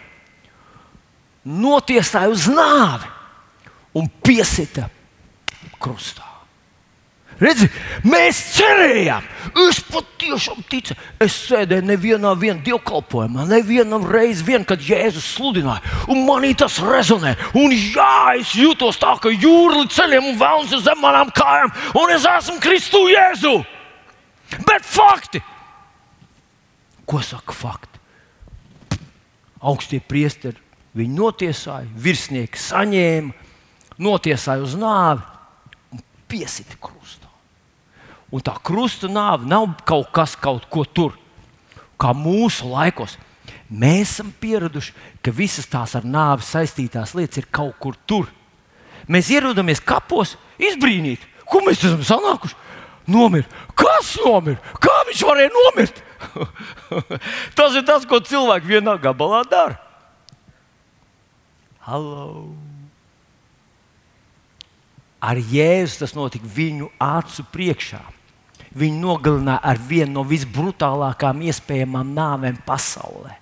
notiesāja 1.45 2.31
uz 2.31 2.45
nāvi 2.50 3.09
un 4.00 4.07
piesita 4.24 4.88
krustā. 5.81 6.25
Redzi, 7.35 7.67
mēs 8.07 8.38
cerējām, 8.55 9.25
es 9.65 9.81
patiešām 9.91 10.62
ticu. 10.71 10.95
Es 11.19 11.35
sēdēju 11.50 11.83
nevienā 11.83 12.31
dievkalpojumā, 12.63 13.43
nevienam 13.50 14.05
reizē, 14.07 14.45
vien, 14.47 14.63
kad 14.63 14.79
Jēzus 14.79 15.33
sludināja, 15.35 15.83
un 16.07 16.24
manī 16.24 16.53
tas 16.55 16.79
rezonē. 16.79 17.35
Un 17.59 17.75
jā, 17.75 18.39
es 18.39 18.55
jūtos 18.55 19.01
tā, 19.01 19.17
ka 19.19 19.33
jūra 19.33 19.81
līdz 19.81 19.97
ceļiem 19.97 20.31
un 20.31 20.39
vēlams 20.39 20.77
ir 20.77 20.85
zem 20.88 21.03
manām 21.03 21.33
kājām, 21.35 21.75
un 22.00 22.15
es 22.15 22.27
esmu 22.38 22.62
Kristu 22.63 23.03
Jēzu. 23.12 23.57
Bet 24.63 24.85
fakti! 24.85 25.41
Ko 27.05 27.21
saka 27.21 27.53
fakti? 27.53 28.00
Augstie 29.65 30.00
priesteri 30.01 30.62
viņu 30.95 31.17
notiesāja, 31.17 31.89
virsnieki 32.00 32.59
saņēma, 32.62 33.33
notiesāja 34.01 34.63
uz 34.63 34.75
nāvi 34.79 35.24
un 35.93 36.01
piesita 36.29 36.77
krustā. 36.81 37.29
Un 38.31 38.43
tā 38.43 38.55
krusta 38.63 39.09
nāve 39.12 39.47
nav 39.50 39.74
kaut 39.88 40.12
kas, 40.15 40.35
kaut 40.39 40.67
ko 40.71 40.85
tur, 40.85 41.15
kā 42.00 42.13
mūsu 42.15 42.69
laikos. 42.71 43.17
Mēs 43.69 44.15
esam 44.15 44.31
pieraduši, 44.39 44.93
ka 45.25 45.33
visas 45.33 45.67
tās 45.69 45.95
ar 45.97 46.05
nāvi 46.05 46.45
saistītās 46.45 47.15
lietas 47.17 47.41
ir 47.41 47.50
kaut 47.51 47.75
kur 47.81 47.97
tur. 48.07 48.29
Mēs 49.09 49.29
ierodamies 49.33 49.81
kapos, 49.85 50.35
izbrīnīt, 50.62 51.21
ko 51.50 51.62
mēs 51.65 51.83
esam 51.83 52.05
sanākuši 52.05 52.64
nomira. 53.07 53.47
Kas 53.77 54.15
nomira? 54.24 54.59
Kā 54.81 54.95
viņš 55.09 55.24
varēja 55.27 55.53
nomirt? 55.53 56.01
tas 57.57 57.77
ir 57.77 57.85
tas, 57.88 58.05
ko 58.07 58.19
cilvēki 58.24 58.75
vienā 58.75 58.97
gabalā 59.01 59.43
dara. 59.50 59.79
Hallo! 61.85 62.50
Ar 65.25 65.38
Jēzu 65.38 66.03
tas 66.03 66.13
notika 66.17 66.50
viņu 66.50 66.89
acu 67.01 67.45
priekšā. 67.53 68.01
Viņu 68.75 69.00
nogalināja 69.00 69.62
ar 69.63 69.79
vienu 69.79 70.17
no 70.17 70.25
visbrutālākajām 70.27 71.45
iespējamām 71.47 72.12
nāvēm 72.17 72.59
pasaulē. 72.67 73.38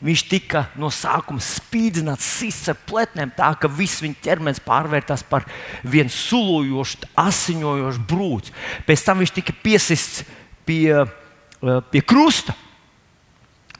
Viņš 0.00 0.22
tika 0.30 0.62
no 0.80 0.88
sākuma 0.88 1.42
spīdzināts, 1.44 2.24
sists 2.40 2.70
ar 2.72 2.78
pletnēm, 2.88 3.34
tā 3.36 3.50
ka 3.60 3.68
viss 3.68 4.00
viņa 4.00 4.22
ķermenis 4.24 4.62
pārvērtās 4.64 5.26
par 5.28 5.44
vienu 5.84 6.08
sulojošu, 6.14 7.10
asiņojošu 7.20 8.04
brūci. 8.08 8.54
Pēc 8.88 9.04
tam 9.04 9.20
viņš 9.20 9.34
tika 9.36 9.52
piesists 9.60 10.24
pie, 10.64 11.04
eh, 11.04 11.80
pie 11.92 12.00
krusta, 12.00 12.56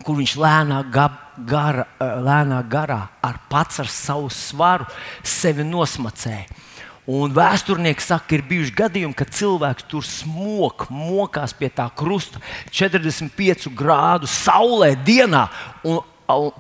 kur 0.04 0.16
viņš 0.20 0.36
lēnā, 0.36 0.82
gab, 0.92 1.16
gara, 1.46 1.86
eh, 1.98 2.04
lēnā 2.04 2.60
garā 2.68 3.08
ar 3.22 3.40
pats 3.48 3.80
ar 3.80 3.86
savu 3.86 4.28
svaru 4.28 4.86
sevi 5.24 5.64
nosmacēja. 5.64 6.48
Un 7.08 7.32
vēsturnieki 7.32 8.04
saka, 8.04 8.26
ka 8.28 8.36
ir 8.36 8.44
bijuši 8.46 8.74
gadījumi, 8.76 9.16
kad 9.16 9.32
cilvēks 9.32 9.86
tur 9.88 10.04
smok, 10.04 10.84
mokās 10.92 11.54
pie 11.56 11.70
tā 11.72 11.88
krusta 11.96 12.42
45 12.76 13.70
grādu 13.76 14.28
saulē 14.30 14.92
dienā 15.06 15.46
un 15.88 16.02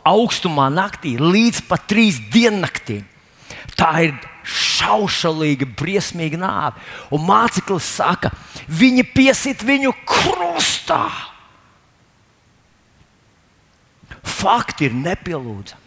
augstumā 0.08 0.70
naktī 0.72 1.14
līdz 1.20 1.64
pat 1.68 1.84
trīs 1.90 2.18
diennaktīm. 2.32 3.04
Tā 3.76 3.90
ir 4.08 4.16
šaušalīga, 4.44 5.68
briesmīga 5.78 6.40
nāve. 6.40 6.80
Un 7.14 7.22
māceklis 7.28 7.86
saka, 8.00 8.32
viņi 8.66 9.04
piesit 9.14 9.62
viņu 9.64 9.92
krustā. 10.08 11.04
Fakti 14.40 14.88
ir 14.88 14.96
nepielūdzami. 14.96 15.79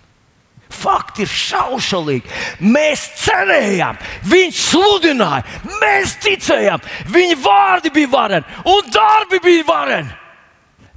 Fakti 0.74 1.24
ir 1.24 1.32
šaušalīgi. 1.32 2.32
Mēs 2.66 3.06
cerējām, 3.24 4.00
viņš 4.30 4.60
sludināja, 4.72 5.44
mēs 5.82 6.18
ticējām, 6.24 6.84
viņa 7.14 7.40
vārdi 7.44 7.94
bija 7.94 8.12
vareni 8.12 8.60
un 8.74 8.92
darbi 8.94 9.40
bija 9.44 9.68
vareni. 9.70 10.20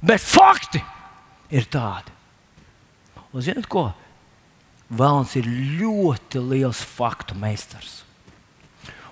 Bet 0.01 0.21
fakti 0.21 0.81
ir 1.53 1.69
tādi. 1.71 2.13
Un 3.33 3.43
zinot 3.45 3.69
ko? 3.71 3.87
Vēlams 4.87 5.33
ir 5.39 5.47
ļoti 5.79 6.41
liels 6.41 6.79
faktu 6.79 7.35
meistars. 7.37 8.03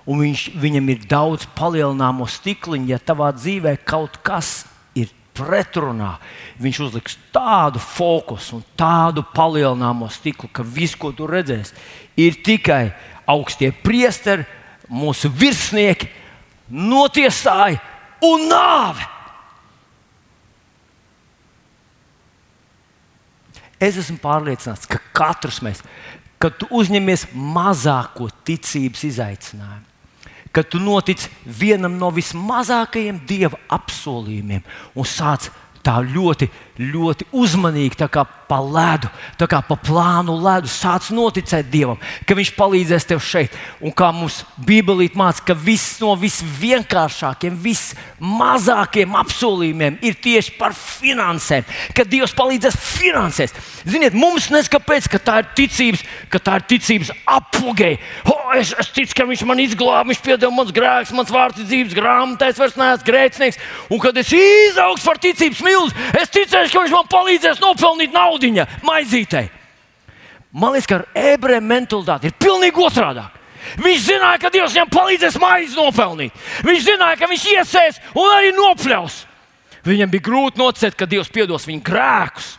Un 0.06 0.22
viņš, 0.22 0.48
viņam 0.62 0.88
ir 0.94 1.04
daudz 1.10 1.48
palielināmo 1.58 2.28
stikliņu, 2.30 2.92
ja 2.92 3.02
tavā 3.02 3.32
dzīvē 3.34 3.74
kaut 3.84 4.20
kas 4.24 4.62
ir 4.64 4.75
pretrunā. 5.36 6.16
Viņš 6.62 6.80
uzliks 6.88 7.18
tādu 7.34 7.80
fokusu 7.82 8.58
un 8.58 8.64
tādu 8.78 9.24
palielināmo 9.34 10.08
stiklu, 10.12 10.48
ka 10.52 10.64
viss, 10.64 10.96
ko 10.98 11.12
tu 11.16 11.28
redzēsi, 11.28 11.76
ir 12.16 12.38
tikai 12.46 12.94
augstie 13.28 13.72
priesteri, 13.84 14.46
mūsu 14.86 15.30
virsnieki, 15.34 16.08
notiesāji 16.70 17.78
un 18.24 18.46
nāve. 18.50 19.06
Es 23.82 23.98
esmu 24.00 24.16
pārliecināts, 24.22 24.88
ka 24.88 25.00
katrs 25.12 25.60
mēs, 25.64 25.82
kad 26.40 26.62
uzņemies 26.72 27.26
mazāko 27.34 28.30
ticības 28.46 29.04
izaicinājumu, 29.10 29.84
kad 30.56 30.70
tu 30.72 30.80
notic 30.80 31.26
vienam 31.44 31.98
no 32.00 32.08
vismazākajiem 32.16 33.18
dieva 33.28 33.58
apsolījumiem 33.76 34.62
un 34.96 35.08
sāc 35.08 35.50
tā 35.84 35.98
ļoti, 36.00 36.48
ļoti 36.78 37.28
uzmanīgi, 37.32 37.96
tā 38.00 38.08
kā 38.12 38.26
pa 38.46 38.58
ledu, 38.62 39.08
tā 39.38 39.48
kā 39.50 39.60
pa 39.64 39.76
plānu 39.80 40.36
ledu, 40.38 40.70
sāc 40.70 41.08
noticēt 41.14 41.70
Dievam, 41.70 41.98
ka 42.26 42.36
Viņš 42.36 42.52
palīdzēs 42.56 43.06
tev 43.08 43.20
šeit. 43.24 43.54
Un 43.80 43.94
kā 43.96 44.10
mums 44.14 44.42
Bībelī 44.60 45.08
māca, 45.16 45.42
ka 45.48 45.56
viss 45.56 45.96
no 46.02 46.12
visvienkāršākiem, 46.20 47.56
vismazākiem 47.62 49.16
apsolījumiem 49.22 49.98
ir 50.04 50.18
tieši 50.22 50.54
par 50.60 50.76
finansēm, 50.76 51.66
ka 51.96 52.04
Dievs 52.06 52.34
palīdzēs 52.36 52.76
finansēs. 52.76 53.56
Ziniet, 53.88 54.14
mums 54.16 54.50
neskapēc, 54.52 55.08
ka 55.10 55.22
tā 55.22 55.40
ir 55.42 55.50
ticības, 55.58 56.04
ka 56.30 56.42
tā 56.42 56.60
ir 56.60 56.68
ticības. 56.74 57.12
Oh, 58.26 58.52
es, 58.54 58.72
es 58.78 58.92
ticu, 58.94 59.16
ka 59.16 59.26
Viņš 59.26 59.42
man 59.48 59.64
izglāba, 59.64 60.06
Viņš 60.10 60.22
piedod 60.22 60.54
mans 60.54 60.72
grēks, 60.74 61.14
mans 61.16 61.32
vārds 61.32 61.64
dzīves 61.64 61.96
grāmatā, 61.96 62.52
es 62.52 62.60
vairs 62.60 62.76
neesmu 62.78 63.08
grēcinieks. 63.08 63.58
Un 63.90 64.02
kad 64.02 64.16
es 64.20 64.30
izaugšu 64.36 65.06
par 65.08 65.20
ticības 65.22 65.62
milzu, 65.66 66.06
es 66.20 66.30
ticēšu, 66.34 66.65
ka 66.72 66.82
Viņš 66.84 66.94
man 66.94 67.08
palīdzēs 67.12 67.62
nopelnīt 67.62 68.12
naudu 68.14 68.66
maizītei. 68.86 69.48
Man 70.56 70.72
liekas, 70.72 70.88
ka 70.88 71.00
ar 71.00 71.06
ebreju 71.34 71.60
mentalitāti 71.60 72.30
ir 72.30 72.36
pilnīgi 72.40 72.80
otrādi. 72.80 73.24
Viņš 73.82 74.04
zināja, 74.06 74.38
ka 74.40 74.50
Dievs 74.54 74.76
viņam 74.76 74.92
palīdzēs 74.94 75.38
maizi 75.42 75.76
nopelnīt. 75.76 76.36
Viņš 76.64 76.84
zināja, 76.86 77.18
ka 77.18 77.28
viņš 77.28 77.48
iesēs 77.56 77.98
un 78.14 78.30
arī 78.30 78.52
nopļaus. 78.56 79.24
Viņam 79.86 80.12
bija 80.12 80.26
grūti 80.28 80.60
nocēt, 80.62 80.96
ka 80.98 81.08
Dievs 81.10 81.32
piedos 81.34 81.66
viņa 81.68 81.82
grēkus. 81.86 82.54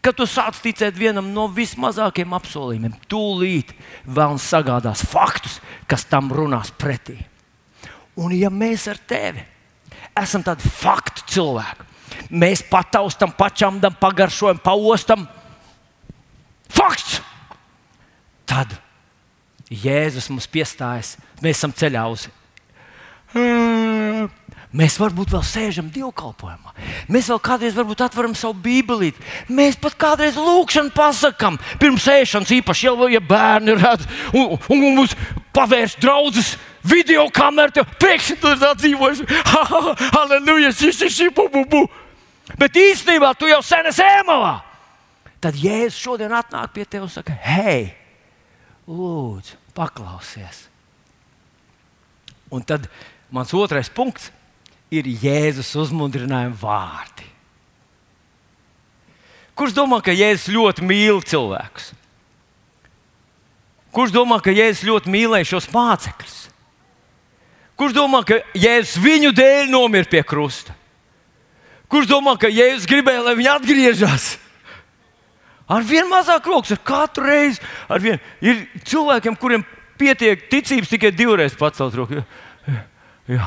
Kad 0.00 0.16
tu 0.16 0.24
sāc 0.28 0.56
ticēt 0.64 0.96
vienam 0.96 1.28
no 1.34 1.46
vismazākajiem 1.52 2.32
apsolījumiem, 2.38 2.94
tūlīt 3.10 3.74
vēlams 4.08 4.46
sagādās 4.48 5.04
faktus, 5.04 5.58
kas 5.88 6.06
tam 6.08 6.30
runās 6.32 6.72
pretī. 6.72 7.18
Un 8.20 8.32
ja 8.36 8.48
mēs 8.52 8.86
ar 8.90 9.00
tevi 9.08 9.44
esam 10.22 10.44
tādi 10.46 10.68
faktu 10.70 11.24
cilvēki, 11.34 11.86
mēs 12.30 12.62
pataustam, 12.66 13.32
pačamdam, 13.36 13.96
pagaršojam, 14.00 14.60
paostam. 14.62 15.26
Fakts! 16.70 17.20
Tad 18.50 18.72
Jēzus 19.70 20.26
mums 20.32 20.48
piestājas, 20.50 21.14
mēs 21.42 21.60
esam 21.60 21.74
ceļā 21.74 22.06
uz. 22.10 22.26
Mēs 24.70 24.96
varbūt 24.98 25.32
vēl 25.34 25.42
sēžam 25.46 25.90
dievkalpojumā. 25.90 26.74
Mēs 27.10 27.28
vēl 27.30 27.40
kādreiz 27.42 27.78
atveram 27.78 28.34
savu 28.38 28.54
bībeli. 28.62 29.12
Mēs 29.50 29.78
pat 29.78 29.96
kādreiz 29.98 30.38
lūkšanu 30.38 30.94
pasakām 30.94 31.58
pirms 31.82 32.06
ēšanas, 32.06 32.52
īpaši 32.58 32.86
jau, 32.86 33.08
ja 33.10 33.20
bērni 33.22 33.74
redz 33.78 34.06
un, 34.34 34.54
un, 34.54 34.58
un 34.74 34.98
mums 34.98 35.16
pavērš 35.54 35.96
draudzes 36.02 36.56
video 36.84 37.26
kameru. 37.34 37.84
Pēkšņi 38.00 38.38
tur 38.42 38.60
dzīvojas, 38.60 39.24
halleluja, 40.16 40.72
šis 40.76 41.04
ir 41.06 41.12
šis, 41.14 41.34
bu, 41.36 41.48
bu, 41.52 41.64
bu 41.68 41.84
bet 42.58 42.76
īstenībā 42.76 43.32
tu 43.38 43.48
jau 43.50 43.60
sen 43.64 43.88
esi 43.90 44.04
ēmalā. 44.04 44.58
Tad 45.40 45.56
Jēzus 45.56 46.00
šodien 46.00 46.34
atnāk 46.36 46.74
pie 46.74 46.84
tevis 46.84 47.08
un 47.08 47.14
saka, 47.14 47.32
hei, 47.32 47.92
lūdzu, 48.88 49.56
paklausies. 49.76 50.66
Un 52.52 52.64
tad 52.66 52.88
mans 53.32 53.54
otrais 53.56 53.88
punkts 53.88 54.28
ir 54.92 55.06
Jēzus 55.06 55.70
uzmundrinājuma 55.80 56.58
vārdi. 56.60 57.28
Kurš 59.56 59.74
domā, 59.76 60.00
ka 60.04 60.12
Jēzus 60.12 60.50
ļoti 60.52 60.84
mīl 60.84 61.22
cilvēkus? 61.24 61.90
Kurš 63.94 64.12
domā, 64.14 64.38
ka 64.44 64.52
Jēzus 64.54 64.86
ļoti 64.88 65.12
mīlēja 65.12 65.48
šos 65.54 65.70
mācekļus? 65.72 66.49
Kurš 67.80 67.94
domā, 67.96 68.20
ka 68.28 68.42
Jēzus 68.52 68.98
viņu 69.00 69.32
dēļ 69.32 69.70
nomira 69.72 70.04
pie 70.04 70.20
krusta? 70.26 70.74
Kurš 71.88 72.10
domā, 72.10 72.34
ka 72.36 72.50
Jēzus 72.52 72.88
gribēja, 72.90 73.22
lai 73.24 73.32
viņi 73.38 73.48
atgriežas? 73.54 74.26
Ar 75.70 75.86
vien 75.86 76.08
mazāk 76.10 76.44
rokas, 76.50 76.74
ar 76.74 76.80
katru 76.84 77.24
reizi. 77.24 77.62
Ar 77.88 78.02
vien. 78.02 78.18
Ir 78.44 78.66
cilvēkiem, 78.84 79.36
kuriem 79.40 79.64
pietiek 80.00 80.42
ticības 80.50 80.90
tikai 80.92 81.12
divreiz 81.14 81.54
pacelt 81.56 81.96
roku. 81.96 82.20
Jā, 82.68 82.82
jā. 83.30 83.46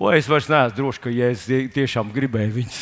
Vai 0.00 0.16
es 0.16 0.30
vairs 0.30 0.48
neesmu 0.48 0.78
drošs, 0.78 1.02
ka 1.04 1.12
Jēzus 1.12 1.70
tiešām 1.76 2.10
gribēja 2.14 2.50
viņus. 2.54 2.80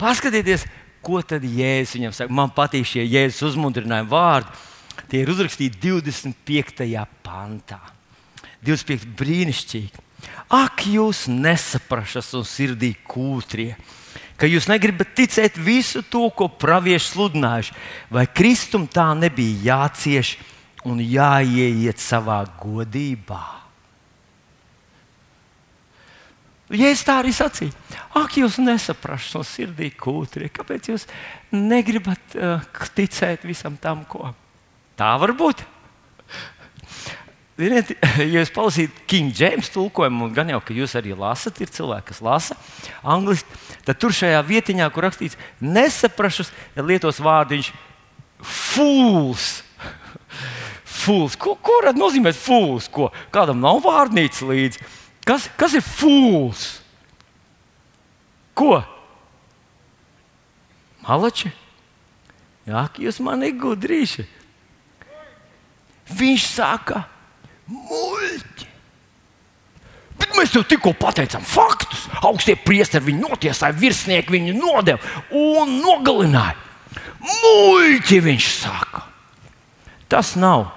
Paskatieties, 0.00 0.64
ko 1.04 1.20
tad 1.22 1.44
Jēzus 1.44 1.94
viņam 1.98 2.16
saka. 2.16 2.34
Man 2.34 2.50
patīk 2.56 2.88
šie 2.88 3.04
Jēzus 3.04 3.52
uzmundrinājumi 3.52 4.10
vārdi. 4.10 4.66
Tie 5.12 5.22
ir 5.22 5.30
uzrakstīti 5.30 5.78
25. 5.84 6.88
pantā. 7.22 7.78
25. 8.64 9.06
brīnišķīgi. 9.18 10.04
Ak, 10.50 10.82
jūs 10.88 11.26
nesaprašat 11.30 12.32
un 12.38 12.46
sirdī 12.48 12.94
kūtrie, 13.06 13.74
ka 14.38 14.48
jūs 14.48 14.68
negribat 14.70 15.12
ticēt 15.18 15.58
visu 15.60 16.02
to, 16.06 16.26
ko 16.34 16.48
pravieši 16.48 17.12
sludinājuši, 17.12 17.76
vai 18.14 18.24
Kristum 18.26 18.88
tā 18.90 19.10
nebija 19.18 19.84
jācieš 19.84 20.36
un 20.88 21.02
jāieiet 21.02 22.00
savā 22.02 22.42
godībā. 22.58 23.42
Jēzus 26.68 27.06
tā 27.08 27.14
arī 27.22 27.30
sacīja. 27.32 27.72
Ak, 28.18 28.34
jūs 28.36 28.58
nesaprašat 28.60 29.38
no 29.38 29.44
sirdī 29.46 29.88
kūtrie, 29.96 30.50
kāpēc 30.52 30.90
jūs 30.90 31.06
negribat 31.54 32.36
uh, 32.36 32.84
ticēt 32.96 33.46
visam 33.48 33.78
tam, 33.80 34.04
ko 34.04 34.34
tā 34.98 35.14
var 35.20 35.32
būt? 35.36 35.64
Ziniet, 37.58 37.90
ja 38.22 38.26
jūs 38.44 38.52
klausīsieties 38.54 39.06
King 39.10 39.34
James 39.34 39.70
tulkojumu, 39.74 40.28
un 40.28 40.34
gan 40.36 40.50
jau, 40.52 40.60
ka 40.62 40.76
jūs 40.76 40.94
arī 40.98 41.16
lasat, 41.18 41.58
ir 41.58 41.72
cilvēki, 41.74 42.12
kas 42.12 42.20
lasa 42.22 42.56
angļuiski, 43.02 43.58
tad 43.88 43.98
tur 43.98 44.14
šajā 44.14 44.38
vietiņā, 44.46 44.86
kur 44.94 45.08
rakstīts, 45.08 45.38
nesaprašus, 45.58 46.52
lietos 46.78 47.18
vārdiņš 47.24 47.72
fools. 48.46 49.48
fools. 51.02 51.34
Ko, 51.40 51.56
ko 51.58 51.80
nozīmē 51.96 52.30
fools? 52.36 52.86
Ko? 52.94 53.10
Kādam 53.34 53.58
nav 53.64 53.82
vārnīca 53.82 54.46
līdzi. 54.46 54.86
Kas, 55.26 55.50
kas 55.58 55.74
ir 55.74 55.82
fools? 55.84 56.78
Ko? 58.54 58.78
Malači? 61.02 61.50
Jā, 62.68 62.86
jūs 63.00 63.18
mani 63.24 63.50
gudrīši. 63.56 64.28
Viņš 66.18 66.50
saka, 66.54 67.06
muļķi. 67.68 68.66
Bet 70.18 70.34
mēs 70.34 70.52
tev 70.54 70.64
tikko 70.68 70.94
pateicām 70.98 71.44
faktus. 71.46 72.06
Augstie 72.26 72.56
priesteri 72.58 73.12
viņu 73.12 73.28
notiesāja, 73.28 73.76
virsnieki 73.78 74.34
viņu 74.34 74.56
nodeva 74.58 75.22
un 75.34 75.78
nogalināja. 75.82 76.56
Muļķi 77.22 78.18
viņš 78.24 78.48
saka. 78.58 79.04
Tas 80.08 80.32
nav, 80.40 80.70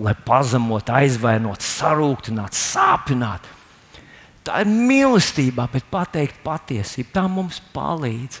lai 0.00 0.14
pazemotu, 0.26 0.94
aizvainotu, 0.96 1.66
sarūktinātu, 1.66 2.58
sāpinātu. 2.58 3.54
Tā 4.48 4.62
ir 4.64 4.70
mīlestība, 4.72 5.66
bet 5.70 5.84
pateikt 5.92 6.38
patiesību. 6.44 7.10
Tā 7.12 7.26
mums 7.28 7.60
palīdz. 7.74 8.40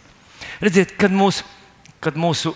Redziet, 0.64 0.94
kad 0.98 1.12
mūsu, 1.12 1.44
kad 2.00 2.16
mūsu 2.18 2.54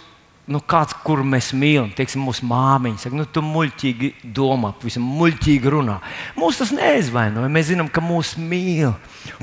nu, 0.53 0.61
kāds, 0.69 0.95
kuru 1.05 1.25
mēs 1.27 1.51
mīlam, 1.57 1.91
teiksim, 1.97 2.23
mūsu 2.27 2.47
māmiņa, 2.49 3.01
saka, 3.05 3.19
nu, 3.19 3.27
tu 3.27 3.43
muļķīgi 3.47 4.13
domā, 4.37 4.73
pavisam 4.79 5.05
muļķīgi 5.19 5.73
runā. 5.73 5.99
Mūs 6.39 6.61
tas 6.61 6.73
neizvainoja. 6.77 7.51
Mēs 7.53 7.71
zinām, 7.71 7.91
ka 7.93 8.05
mūs 8.05 8.35
mīl. 8.41 8.93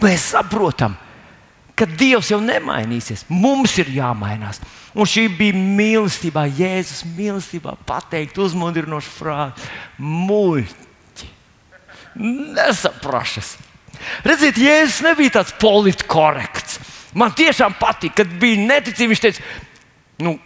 Mēs 0.04 0.30
saprotam, 0.34 0.98
ka 1.80 1.88
Dievs 1.88 2.30
jau 2.34 2.42
nemainīsies. 2.44 3.26
Mums 3.32 3.78
ir 3.82 3.92
jāmainās. 3.96 4.62
Un 4.94 5.08
šī 5.08 5.28
bija 5.38 5.56
mīlestībā, 5.56 6.44
Jēzus 6.60 7.06
mīlestībā 7.16 7.78
pateikt 7.88 8.38
uzmundrinošu 8.42 9.16
frāzi- 9.16 9.70
muļķi. 10.28 11.32
Nesaprašas. 12.60 13.56
Redziet, 14.26 14.60
Jēzus 14.60 15.02
nebija 15.06 15.40
tāds 15.40 15.56
politkorekts. 15.60 16.80
Man 17.14 17.32
tiešām 17.32 17.76
patīk, 17.80 18.16
kad 18.16 18.28
bija 18.28 18.60
neticīgi. 18.60 19.10
Viņš 19.14 19.24
teica, 19.24 19.42
nu, 20.26 20.38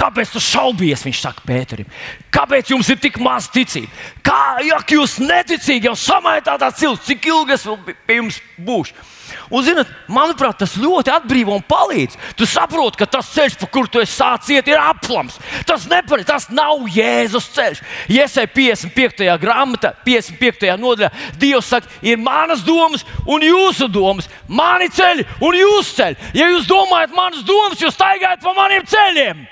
Kāpēc 0.00 0.32
tu 0.32 0.40
šaubies? 0.40 1.04
Viņš 1.04 1.20
saka 1.20 1.44
Pēterim. 1.44 1.88
Kāpēc 2.32 2.72
jums 2.72 2.88
ir 2.88 3.00
tik 3.02 3.20
maz 3.20 3.50
ticība? 3.52 3.90
Kā 4.24 4.58
ja 4.64 4.80
jūs 4.96 5.18
neticīgi 5.20 5.90
jau 5.90 5.96
samaitāt 5.98 6.62
tā 6.62 6.70
cilvēku, 6.72 7.04
cik 7.10 7.26
ilgi 7.28 7.56
es 7.56 7.66
vēl 7.68 7.80
pie 8.06 8.20
jums 8.20 8.40
būšu? 8.56 9.08
Un, 9.50 9.62
zinot, 9.62 9.90
manuprāt, 10.10 10.56
tas 10.58 10.72
ļoti 10.78 11.12
atbrīvo 11.14 11.54
un 11.54 11.62
palīdz. 11.66 12.16
Tu 12.38 12.46
saproti, 12.48 12.98
ka 13.00 13.06
tas 13.10 13.28
ceļš, 13.34 13.58
pa 13.60 13.68
kuru 13.70 13.90
tu 13.90 14.02
sācis 14.06 14.56
iet, 14.56 14.70
ir 14.70 14.80
aplams. 14.80 15.36
Tas, 15.68 15.86
nepare, 15.90 16.24
tas 16.26 16.48
nav 16.54 16.82
Jēzus 16.90 17.50
ceļš. 17.54 17.82
Iesai 18.14 18.46
55. 18.50 19.28
grāmatā, 19.42 19.92
55. 20.06 20.74
nodaļā, 20.80 21.12
Dievs 21.38 21.70
saka, 21.70 21.90
ir 22.02 22.18
manas 22.18 22.64
domas 22.66 23.06
un 23.26 23.46
jūsu 23.46 23.90
domas, 23.92 24.30
mani 24.48 24.90
ceļi 24.94 25.28
un 25.46 25.62
jūsu 25.62 25.96
ceļi. 26.00 26.30
Ja 26.40 26.50
jūs 26.50 26.68
domājat 26.70 27.14
manas 27.14 27.46
domas, 27.46 27.80
jūs 27.82 27.94
staigājat 27.98 28.42
pa 28.42 28.54
maniem 28.56 28.86
ceļiem. 28.86 29.48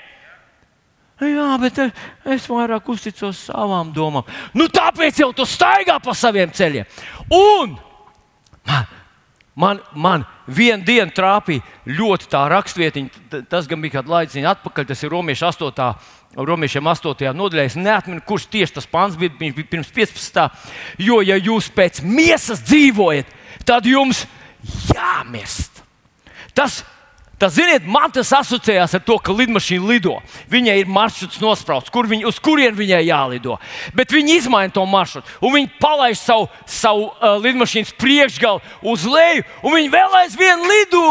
Jā, 1.19 1.49
bet 1.59 1.79
es 2.31 2.45
vairāk 2.47 2.87
uzticos 2.87 3.41
savām 3.49 3.91
domām. 3.95 4.27
Nu, 4.55 4.69
tāpēc 4.71 5.19
jau 5.19 5.33
tu 5.35 5.43
staigā 5.47 5.97
pa 5.99 6.13
saviem 6.15 6.51
ceļiem. 6.55 6.87
Un 7.35 7.73
man, 8.67 8.85
man, 9.53 9.81
man 9.91 10.23
viena 10.47 10.85
diena 10.87 11.11
trāpīja 11.11 11.65
ļoti 11.99 12.29
tā 12.31 12.45
rakstvietiņa. 12.53 13.43
Tas 13.51 13.67
gan 13.67 13.83
bija 13.83 13.97
kāds 13.97 14.13
laiks 14.13 14.39
atpakaļ, 14.53 14.87
tas 14.87 15.03
ir 15.03 15.11
Romiešu 15.11 15.49
8. 15.49 15.89
Romiešiem 16.39 16.87
8. 16.87 17.33
nodaļā. 17.35 17.65
Es 17.67 17.75
neatceros, 17.75 18.23
kurš 18.29 18.45
tieši 18.53 18.77
tas 18.77 18.87
pāns 18.87 19.17
bija, 19.19 19.33
bija 19.41 19.65
pirms 19.67 19.91
15. 19.91 20.47
Jo, 21.03 21.19
ja 21.25 21.35
jūs 21.35 21.67
pēc 21.73 21.99
miesas 22.05 22.63
dzīvojat, 22.63 23.27
tad 23.67 23.89
jums 23.89 24.23
jāmirst. 24.93 25.83
Tas 26.55 26.79
ir 26.79 26.95
Tas, 27.39 27.53
ziniet, 27.55 27.85
man 27.87 28.11
tas 28.11 28.33
asociējās 28.35 28.97
ar 28.97 29.03
to, 29.07 29.15
ka 29.23 29.31
lidmašīna 29.31 29.87
lido. 29.87 30.17
Viņai 30.51 30.75
ir 30.81 30.89
maršruts 30.91 31.39
nosprausts, 31.39 31.91
kur 31.93 32.09
viņi, 32.11 32.25
uz 32.27 32.39
kurien 32.43 32.75
viņai 32.75 32.99
jālido. 33.07 33.55
Bet 33.95 34.11
viņi 34.11 34.41
izmaina 34.41 34.73
to 34.75 34.83
maršrutu, 34.83 35.37
un 35.39 35.55
viņi 35.55 35.71
palaiž 35.79 36.19
savu, 36.19 36.49
savu 36.67 37.07
uh, 37.07 37.37
lidmašīnas 37.39 37.95
priekšgalu 37.95 38.59
uz 38.91 39.07
leju, 39.07 39.47
un 39.63 39.77
viņi 39.77 39.93
vēl 39.93 40.17
aizvien 40.25 40.67
lido. 40.67 41.05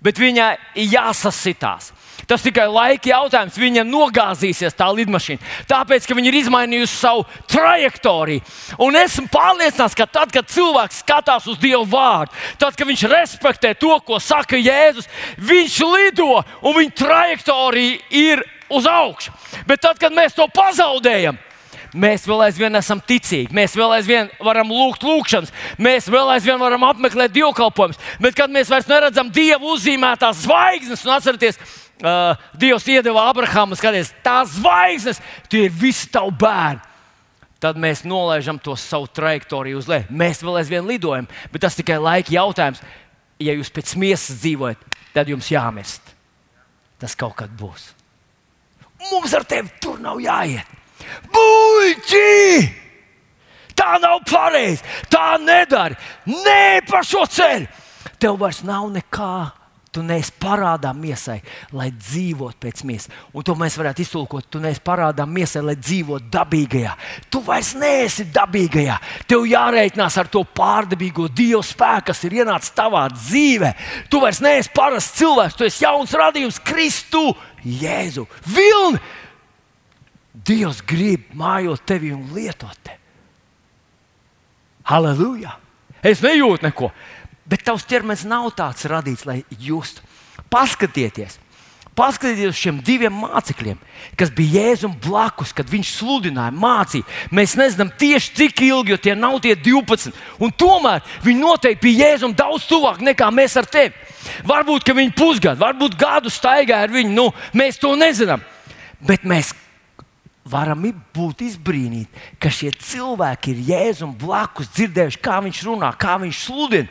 Bet 0.00 0.16
viņai 0.16 0.54
jāsasitās. 0.88 1.92
Tas 2.28 2.44
tikai 2.44 2.66
laika 2.70 3.12
jautājums. 3.12 3.58
Viņa 3.60 3.84
nogāzīsies 3.88 4.76
tā 4.76 4.88
lidmašīna. 4.94 5.40
Tāpēc, 5.70 6.06
ka 6.08 6.16
viņa 6.18 6.30
ir 6.30 6.38
izmainījusi 6.42 6.96
savu 6.96 7.26
trajektoriju. 7.50 8.44
Un 8.82 8.98
esmu 9.00 9.26
pārliecināts, 9.32 9.96
ka 9.98 10.08
tad, 10.10 10.32
kad 10.34 10.48
cilvēks 10.50 11.02
skatās 11.04 11.48
uz 11.50 11.58
Dieva 11.60 11.84
vārdu, 11.88 12.34
tad, 12.60 12.76
kad 12.78 12.88
viņš 12.88 13.06
respektē 13.10 13.74
to, 13.78 13.96
ko 14.06 14.20
saka 14.22 14.58
Jēzus, 14.60 15.08
viņš 15.38 15.82
lido 15.90 16.32
un 16.40 16.76
viņa 16.80 16.96
trajektorija 17.02 18.00
ir 18.10 18.44
uz 18.70 18.86
augšu. 18.86 19.32
Bet 19.66 19.82
tad, 19.82 19.98
kad 20.00 20.14
mēs 20.14 20.36
to 20.36 20.46
pazaudējam, 20.54 21.38
mēs 21.94 22.26
vēl 22.28 22.44
aizvien 22.46 22.78
esam 22.78 23.00
ticīgi, 23.02 23.50
mēs 23.54 23.74
vēl 23.78 23.96
aizvien 23.98 24.30
varam 24.44 24.70
lūgt 24.70 25.04
lūgšanas, 25.06 25.52
mēs 25.82 26.08
vēl 26.10 26.30
aizvien 26.36 26.60
varam 26.60 26.86
apmeklēt 26.86 27.34
dievkalpojumus. 27.34 27.98
Bet 28.22 28.38
kad 28.38 28.52
mēs 28.52 28.70
vairs 28.70 28.88
neredzam 28.90 29.30
dievu 29.34 29.74
uzzīmētās 29.74 30.44
zvaigznes, 30.44 31.04
un 31.06 31.16
atcerieties, 31.16 31.58
uh, 32.02 32.36
Dievs 32.58 32.86
iedeva 32.90 33.28
Abrahamam, 33.30 33.76
skaties, 33.78 34.12
tās 34.24 34.56
zvaigznes, 34.58 35.20
tie 35.52 35.66
ir 35.68 35.74
visi 35.74 36.08
tavi 36.12 36.34
bērni. 36.40 36.86
Tad 37.60 37.76
mēs 37.76 38.06
nolaižam 38.08 38.56
to 38.56 38.72
savu 38.80 39.04
trajektoriju 39.12 39.82
uz 39.82 39.88
leju. 39.90 40.08
Mēs 40.16 40.40
vēl 40.40 40.62
aizvien 40.62 40.86
lidojam, 40.88 41.28
bet 41.52 41.60
tas 41.66 41.76
tikai 41.76 41.98
laika 42.00 42.32
jautājums. 42.32 42.80
Ja 43.40 43.52
jūs 43.52 43.68
pēc 43.72 43.92
miesas 44.00 44.40
dzīvojat, 44.40 44.80
tad 45.12 45.28
jums 45.28 45.50
jāmirst. 45.52 46.14
Tas 47.00 47.16
kaut 47.16 47.36
kad 47.36 47.52
būs. 47.56 47.90
Mums 49.10 49.32
ar 49.36 49.44
tevi 49.48 49.72
tur 49.80 50.00
nav 50.00 50.20
jāiet. 50.20 50.64
Buļķi! 51.32 52.80
Tā 53.76 53.96
nav 54.00 54.20
pareizi. 54.28 54.84
Tā 55.12 55.36
nedara. 55.40 55.96
Nē, 56.28 56.80
pa 56.88 57.00
šo 57.04 57.24
ceļu. 57.28 57.68
Tev 58.20 58.36
vairs 58.40 58.60
nav 58.64 58.90
nekā 58.92 59.59
Tu 59.90 60.02
neesi 60.06 60.30
parādā 60.38 60.92
miesai, 60.94 61.40
lai 61.74 61.88
dzīvotu 61.90 62.60
pēc 62.62 62.82
miesas. 62.86 63.10
Un 63.34 63.42
to 63.42 63.56
mēs 63.58 63.74
varētu 63.74 64.04
iztulkot. 64.04 64.46
Tu 64.46 64.60
neesi 64.62 64.78
parādā 64.86 65.24
miesai, 65.26 65.64
lai 65.66 65.74
dzīvotu 65.74 66.28
dabīgajā. 66.30 66.92
Tu 67.26 67.40
vairs 67.42 67.72
neesi 67.74 68.28
dabīgajā. 68.30 69.00
Tev 69.26 69.48
jārēķinās 69.50 70.18
ar 70.22 70.30
to 70.30 70.44
pārdabīgo 70.46 71.26
Dieva 71.34 71.64
spēku, 71.66 72.12
kas 72.12 72.22
ir 72.28 72.38
ienācis 72.38 72.76
tavā 72.76 73.08
dzīvē. 73.16 73.72
Tu 74.12 74.20
vairs 74.22 74.38
neesi 74.46 74.70
parasts 74.76 75.18
cilvēks, 75.18 75.58
tu 75.58 75.66
esi 75.66 75.82
jauns 75.82 76.14
radījums, 76.22 76.62
Kristu, 76.70 77.24
Jēzu. 77.66 78.28
Vilni! 78.46 79.02
Dievs 80.46 80.84
grib 80.86 81.34
mājot 81.36 81.82
tevi 81.84 82.14
un 82.14 82.30
lietot 82.36 82.78
tevi. 82.86 83.02
Halleluja! 84.86 85.58
Es 86.06 86.22
nejūtu 86.24 86.64
neko. 86.64 86.88
Bet 87.50 87.66
tavs 87.66 87.86
ķermenis 87.90 88.26
nav 88.28 88.50
tāds 88.54 88.86
radīts, 88.90 89.26
lai 89.26 89.42
justu. 89.58 90.04
Paskatieties! 90.50 91.40
Paskatieties 91.98 92.52
uz 92.52 92.58
šiem 92.60 92.76
diviem 92.84 93.16
mācekļiem, 93.24 93.78
kas 94.16 94.30
bija 94.32 94.62
Jēzum 94.62 94.92
blakus, 95.02 95.50
kad 95.52 95.68
viņš 95.68 95.90
sludināja, 95.98 96.54
mācīja. 96.54 97.04
Mēs 97.34 97.56
nezinām 97.58 97.90
tieši 97.98 98.30
cik 98.38 98.62
ilgi, 98.64 98.94
jo 98.94 98.98
tie 99.02 99.16
nav 99.18 99.40
tie 99.42 99.56
12. 99.58 100.14
Un 100.40 100.54
tomēr 100.54 101.02
viņi 101.26 101.42
noteikti 101.42 101.82
bija 101.88 102.12
Jēzum 102.12 102.36
daudz 102.38 102.68
tuvāk 102.70 103.02
nekā 103.04 103.28
mēs 103.34 103.58
ar 103.58 103.68
tevi. 103.68 103.92
Varbūt 104.46 104.94
viņi 104.96 105.16
pusgadu, 105.18 105.60
varbūt 105.60 105.98
gadu 106.00 106.32
staigāja 106.32 106.86
ar 106.86 106.94
viņu. 106.94 107.12
Nu, 107.16 107.26
mēs 107.58 107.82
to 107.82 107.92
nezinām. 107.98 108.46
Bet 109.04 109.26
mēs 109.26 109.52
varam 110.50 110.86
būt 111.14 111.44
izbrīnīti, 111.50 112.24
ka 112.40 112.54
šie 112.54 112.70
cilvēki 112.80 113.52
ir 113.52 113.62
Jēzum 113.74 114.14
blakus, 114.16 114.70
dzirdējuši, 114.76 115.20
kā 115.20 115.42
viņš 115.44 115.64
runā, 115.68 115.92
kā 116.00 116.16
viņš 116.22 116.44
sludina. 116.46 116.88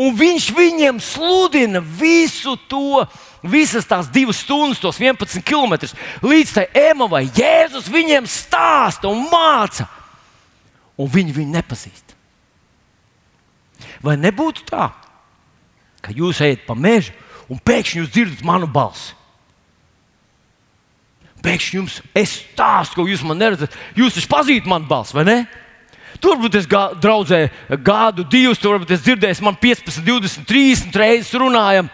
Un 0.00 0.14
viņš 0.18 0.48
viņiem 0.56 0.98
sludina 1.02 1.78
visu 1.78 2.56
to, 2.66 3.04
visas 3.46 3.86
tās 3.86 4.08
divas 4.10 4.40
stundas, 4.42 4.80
tos 4.82 4.98
11 4.98 5.44
km 5.46 5.76
līdz 6.24 6.54
tai 6.56 6.66
emavai. 6.90 7.28
Jēzus 7.30 7.90
viņiem 7.92 8.26
stāsta 8.26 9.06
un 9.10 9.28
māca, 9.30 9.86
un 10.98 11.10
viņi 11.10 11.36
viņu 11.36 11.54
nepazīst. 11.54 12.16
Vai 14.02 14.16
nebūtu 14.18 14.66
tā, 14.68 14.90
ka 16.02 16.12
jūs 16.12 16.42
ejat 16.44 16.66
pa 16.66 16.74
mežu 16.74 17.14
un 17.48 17.60
pēkšņi 17.62 18.02
jūs 18.02 18.10
dzirdat 18.12 18.42
manu 18.46 18.66
balsi? 18.66 19.14
Pēkšņi 21.44 21.76
jums 21.76 22.00
es 22.16 22.38
stāstu, 22.40 22.98
ko 22.98 23.06
jūs 23.06 23.22
man 23.22 23.38
neredzat. 23.38 23.74
Jūs 23.94 24.16
taču 24.16 24.30
pazīstat 24.32 24.68
manu 24.70 24.88
balsi, 24.88 25.14
vai 25.14 25.24
ne? 25.28 25.38
Tur 26.24 26.38
varbūt 26.38 26.54
es 26.56 26.64
gā, 26.64 26.86
draudzēju 26.96 27.76
gadu, 27.84 28.24
divus, 28.32 28.56
tur 28.56 28.78
varbūt 28.78 28.94
es 28.96 29.02
dzirdēju, 29.04 29.42
man 29.44 29.58
15, 29.60 30.00
20, 30.06 30.46
30 30.48 30.96
reizes 30.96 31.34
runājam, 31.36 31.90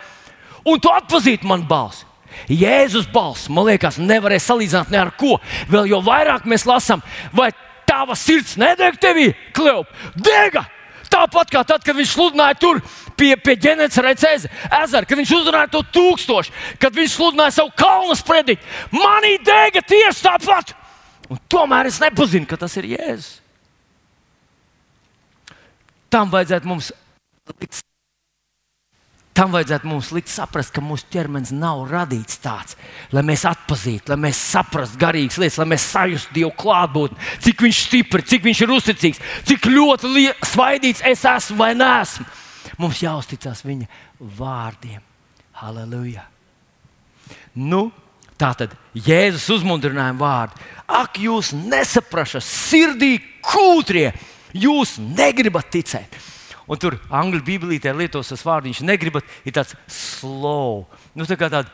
un 0.63 0.79
tu 0.79 0.93
atpazīsti 0.95 1.49
manu 1.51 1.67
balsi. 1.67 2.07
Jēzus 2.47 3.09
balss, 3.11 3.49
man 3.51 3.67
liekas, 3.67 3.99
nevarēja 3.99 4.45
salīdzināt 4.45 4.93
ne 4.95 5.01
ar 5.01 5.11
ko. 5.19 5.41
Vēl 5.67 5.91
jau 5.91 5.99
vairāk 6.07 6.47
mēs 6.47 6.63
lasām, 6.69 7.03
vai 7.35 7.49
tava 7.91 8.15
sirds 8.15 8.55
nedeg 8.61 9.01
tevī, 9.03 9.33
Kleop, 9.57 9.91
dega! 10.15 10.63
Tāpat 11.11 11.51
kā 11.51 11.65
tad, 11.67 11.83
kad 11.83 11.99
viņš 11.99 12.15
sludināja 12.15 12.55
tur 12.63 12.79
pie, 13.19 13.33
pie 13.35 13.57
ģenerācijas 13.59 14.47
ezera, 14.47 15.03
kad 15.03 15.19
viņš 15.19 15.35
uzrunāja 15.41 15.73
to 15.75 15.83
tūkstošu, 15.99 16.55
kad 16.79 16.95
viņš 16.95 17.17
sludināja 17.19 17.57
savu 17.59 17.75
kalnu 17.75 18.15
sprediķi. 18.15 18.63
Manī 18.95 19.41
dega 19.43 19.83
tieši 19.83 20.23
tāpat! 20.29 20.77
Un 21.27 21.43
tomēr 21.51 21.91
es 21.91 21.99
nepazinu, 21.99 22.47
ka 22.47 22.63
tas 22.63 22.79
ir 22.79 22.93
Jēzus. 22.95 23.40
Tam 26.11 26.33
vajadzētu 26.33 26.69
mums 26.69 26.91
likt. 27.61 27.85
Tam 29.41 29.53
vajadzētu 29.55 29.87
mums 29.87 30.11
likt 30.13 30.29
saprast, 30.29 30.73
ka 30.75 30.83
mūsu 30.83 31.07
ķermenis 31.13 31.53
nav 31.55 31.85
radīts 31.89 32.41
tāds, 32.43 32.75
lai 33.15 33.23
mēs 33.25 33.47
atpazītu, 33.49 34.11
lai 34.11 34.19
mēs 34.27 34.41
saprastu 34.51 34.99
garīgas 35.01 35.39
lietas, 35.39 35.59
lai 35.63 35.69
mēs 35.71 35.87
sajustu 35.93 36.35
Dievu 36.35 36.51
klātbūtni, 36.59 37.29
cik 37.47 37.63
viņš 37.63 37.79
ir 37.79 37.87
stiprs, 37.87 38.27
cik 38.33 38.45
viņš 38.49 38.63
ir 38.67 38.75
uzticīgs, 38.75 39.23
cik 39.49 39.71
ļoti 39.71 40.27
svaidīts 40.51 41.05
es 41.13 41.23
esmu 41.31 41.61
vai 41.63 41.71
nesmu. 41.79 42.27
Mums 42.83 43.01
jāuzticas 43.05 43.63
viņa 43.65 43.87
vārdiem. 44.41 45.01
Halleluja! 45.63 46.27
Nu, 47.55 47.87
tā 48.41 48.51
tad 48.59 48.75
Jēzus 48.97 49.47
uzmundrinājuma 49.61 50.21
vārdi. 50.21 50.69
Ak, 50.91 51.19
jūs 51.23 51.53
nesaprašat, 51.55 52.45
sirdī 52.45 53.15
kūtrie, 53.45 54.11
jūs 54.55 54.99
negribat 55.01 55.71
ticēt. 55.73 56.17
Un 56.71 56.79
tur 56.79 56.97
angļu 57.11 57.43
bībelītē 57.47 57.93
lietos 57.97 58.31
tas 58.31 58.45
vārds, 58.47 58.69
viņš 58.69 58.83
negribat, 58.87 59.27
ir 59.43 59.55
tāds 59.57 59.75
slow, 59.91 60.85
nu, 61.19 61.27
tā 61.27 61.35
kā 61.39 61.49
tāds 61.51 61.71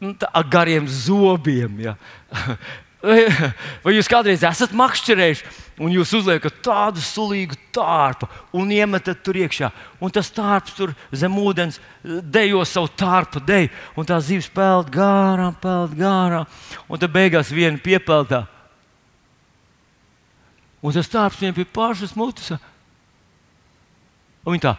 nu, 0.00 0.14
tā, 0.16 0.30
ar 0.32 0.46
gariem 0.48 0.88
zobiem. 0.88 1.80
Ja. 1.84 1.96
Vai 3.84 3.92
jūs 3.94 4.08
kādreiz 4.10 4.42
esat 4.42 4.72
makšķerējuši, 4.74 5.44
un 5.84 5.92
jūs 5.94 6.10
uzliekat 6.18 6.56
tādu 6.66 7.02
sulīgu 7.04 7.54
tārpu 7.76 8.26
un 8.58 8.72
iemetat 8.74 9.20
tur 9.22 9.38
iekšā, 9.38 9.70
un 10.02 10.10
tas 10.14 10.32
tārps 10.34 10.74
tur 10.74 10.94
zem 11.14 11.36
ūdens 11.38 11.78
dejo 12.02 12.64
savu 12.66 12.90
tārpu 12.98 13.42
deju, 13.46 13.70
un 13.94 14.08
tā 14.08 14.18
zivs 14.24 14.50
peld 14.50 14.90
garām, 14.90 15.54
peld 15.62 15.94
garām, 15.98 16.48
un 16.88 16.98
tad 16.98 17.14
beigās 17.14 17.54
viena 17.54 17.78
piepeldā. 17.78 18.48
Un 20.82 20.94
tas 20.94 21.10
tārps 21.10 21.40
viņam 21.42 21.56
pie 21.56 21.66
pašas 21.74 22.14
mutes. 22.18 22.52
Un 24.44 24.54
viņa 24.54 24.64
tā. 24.68 24.74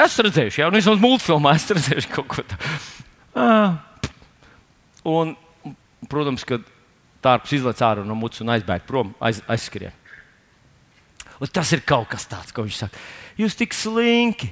Es 0.00 0.16
redzēju, 0.16 0.54
jau 0.62 0.70
nu, 0.70 0.78
vismaz 0.78 1.00
multfilmā, 1.02 1.54
es 1.58 1.68
redzēju 1.68 2.10
kaut 2.14 2.28
ko 2.30 2.44
tādu. 2.46 3.78
Un 5.10 5.34
protams, 6.10 6.44
ka 6.46 6.60
tārps 7.24 7.52
izlaiž 7.56 7.82
ārā 7.84 8.04
no 8.06 8.16
mutes 8.16 8.40
un 8.44 8.52
aizbēg 8.54 8.86
prom, 8.88 9.12
aiz, 9.20 9.42
aizskrien. 9.50 9.94
Un 11.40 11.48
tas 11.52 11.70
ir 11.72 11.84
kaut 11.88 12.10
kas 12.12 12.26
tāds, 12.28 12.52
ko 12.52 12.64
viņš 12.66 12.82
saka. 12.82 13.00
Jūs 13.40 13.56
tik 13.56 13.76
slinki 13.76 14.50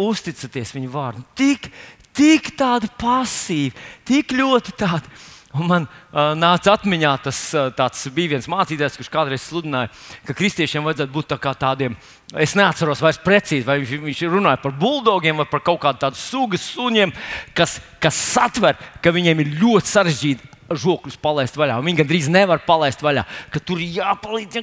uzticaties 0.00 0.72
viņa 0.74 0.92
vārdam, 0.92 1.24
tik, 1.36 1.68
tik 2.16 2.54
tādi 2.56 2.88
pasīvi, 3.00 3.74
tik 4.08 4.32
ļoti 4.36 4.76
tādi. 4.80 5.12
Un 5.52 5.68
man 5.68 5.84
uh, 5.84 6.32
nāca 6.38 6.72
atmiņā 6.78 7.10
tas 7.26 7.38
uh, 7.58 8.12
bija 8.14 8.34
viens 8.34 8.48
mācītājs, 8.48 8.96
kurš 8.96 9.10
kādreiz 9.12 9.42
sludināja, 9.44 9.90
ka 10.24 10.36
kristiešiem 10.36 10.86
vajadzētu 10.86 11.12
būt 11.12 11.28
tā 11.34 11.52
tādiem. 11.60 11.96
Es 12.40 12.54
neatceros 12.56 13.02
vairs 13.04 13.20
precīzi, 13.20 13.66
vai 13.66 13.82
viņš, 13.82 13.92
viņš 14.06 14.22
runāja 14.32 14.62
par 14.62 14.72
buldogiem 14.80 15.42
vai 15.42 15.46
par 15.50 15.60
kaut 15.60 15.82
kādu 15.82 16.00
tādu 16.06 16.16
sugas 16.16 16.64
suņiem, 16.72 17.12
kas, 17.52 17.76
kas 18.00 18.16
satver, 18.16 18.80
ka 19.04 19.12
viņiem 19.12 19.44
ir 19.44 19.52
ļoti 19.60 19.92
sarežģīti 19.92 20.52
žokļus 20.72 21.18
palaist 21.20 21.58
vaļā. 21.60 21.76
Viņi 21.84 22.00
gandrīz 22.00 22.30
nevar 22.32 22.62
palaist 22.64 23.04
vaļā, 23.04 23.26
ka 23.52 23.60
tur 23.60 23.82
jāpalīdz 23.82 24.62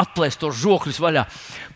atplēst 0.00 0.40
tos 0.40 0.56
žokļus 0.62 1.00
vaļā. 1.02 1.26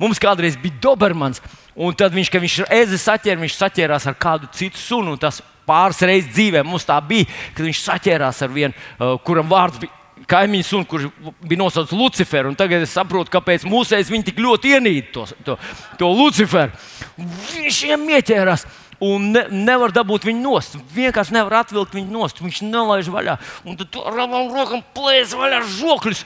Mums 0.00 0.22
kādreiz 0.22 0.56
bija 0.60 0.80
Dobermans, 0.88 1.42
un 1.76 1.92
tad 1.98 2.16
viņš, 2.16 2.32
kad 2.32 2.44
viņš 2.44 2.58
ezi 2.80 3.00
saķēra, 3.04 3.42
viņš 3.44 3.60
saķērās 3.60 4.08
ar 4.08 4.16
kādu 4.16 4.48
citu 4.56 4.80
sunu. 4.80 5.18
Tas 5.20 5.42
pāris 5.68 6.02
reizes 6.08 6.32
dzīvē 6.32 6.64
mums 6.66 6.88
tā 6.88 6.98
bija, 7.04 7.28
kad 7.54 7.68
viņš 7.68 7.84
saķērās 7.84 8.42
ar 8.46 8.52
vienu, 8.54 8.74
uh, 8.74 9.14
kuram 9.24 9.50
vārds 9.50 9.84
bija. 9.84 9.94
Kaimiņš, 10.28 10.70
kurš 10.90 11.06
bija 11.48 11.60
nosaukts 11.60 11.94
Luciferu, 11.96 12.50
tagad 12.58 12.82
es 12.84 12.90
saprotu, 12.92 13.30
kāpēc 13.32 13.62
mūsēs 13.64 14.10
viņi 14.12 14.26
tik 14.26 14.42
ļoti 14.42 14.74
ienīda 14.76 15.12
to, 15.14 15.22
to, 15.46 15.54
to 16.00 16.10
Luciferu. 16.12 16.74
Viņš 17.16 17.78
viņam 17.86 18.04
ieķērās 18.18 18.66
un 19.04 19.30
ne, 19.32 19.44
nevar 19.54 19.92
dabūt 19.94 20.26
viņu 20.28 20.42
nost. 20.42 20.76
Vienkārši 20.94 21.36
nevar 21.36 21.60
atvilkt 21.62 21.94
viņu 21.96 22.12
nost. 22.12 22.42
Viņš 22.42 22.60
nelaiž 22.66 23.10
vaļā. 23.14 23.38
Un 23.68 23.78
tad 23.78 23.94
ar 24.02 24.24
abām 24.26 24.50
rokām 24.52 24.82
plēs 24.96 25.34
vaļā 25.38 25.62
žokļus, 25.78 26.24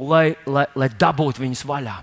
lai, 0.00 0.30
lai, 0.48 0.66
lai 0.74 0.90
dabūtu 0.96 1.44
viņus 1.44 1.64
vaļā. 1.68 1.98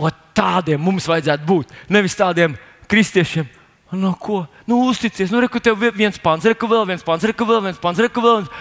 Un 0.00 0.18
tādiem 0.36 0.82
mums 0.82 1.08
vajadzētu 1.10 1.46
būt. 1.46 1.72
Nevis 1.92 2.18
tādiem 2.18 2.56
kristiešiem. 2.90 3.48
No 3.92 4.12
ko? 4.14 4.44
Nu, 4.70 4.84
uzticies, 4.86 5.32
nu, 5.34 5.40
reku, 5.42 5.58
tev 5.58 5.80
viens 5.96 6.18
pants, 6.22 6.46
reku, 6.46 6.68
vēl 6.70 6.86
viens 6.86 7.02
pants, 7.02 7.26
reku, 7.26 7.46
vēl 7.48 7.64
viens 7.64 7.80
pants, 7.82 7.98
reku, 7.98 8.22
vēl 8.22 8.42
viens. 8.42 8.52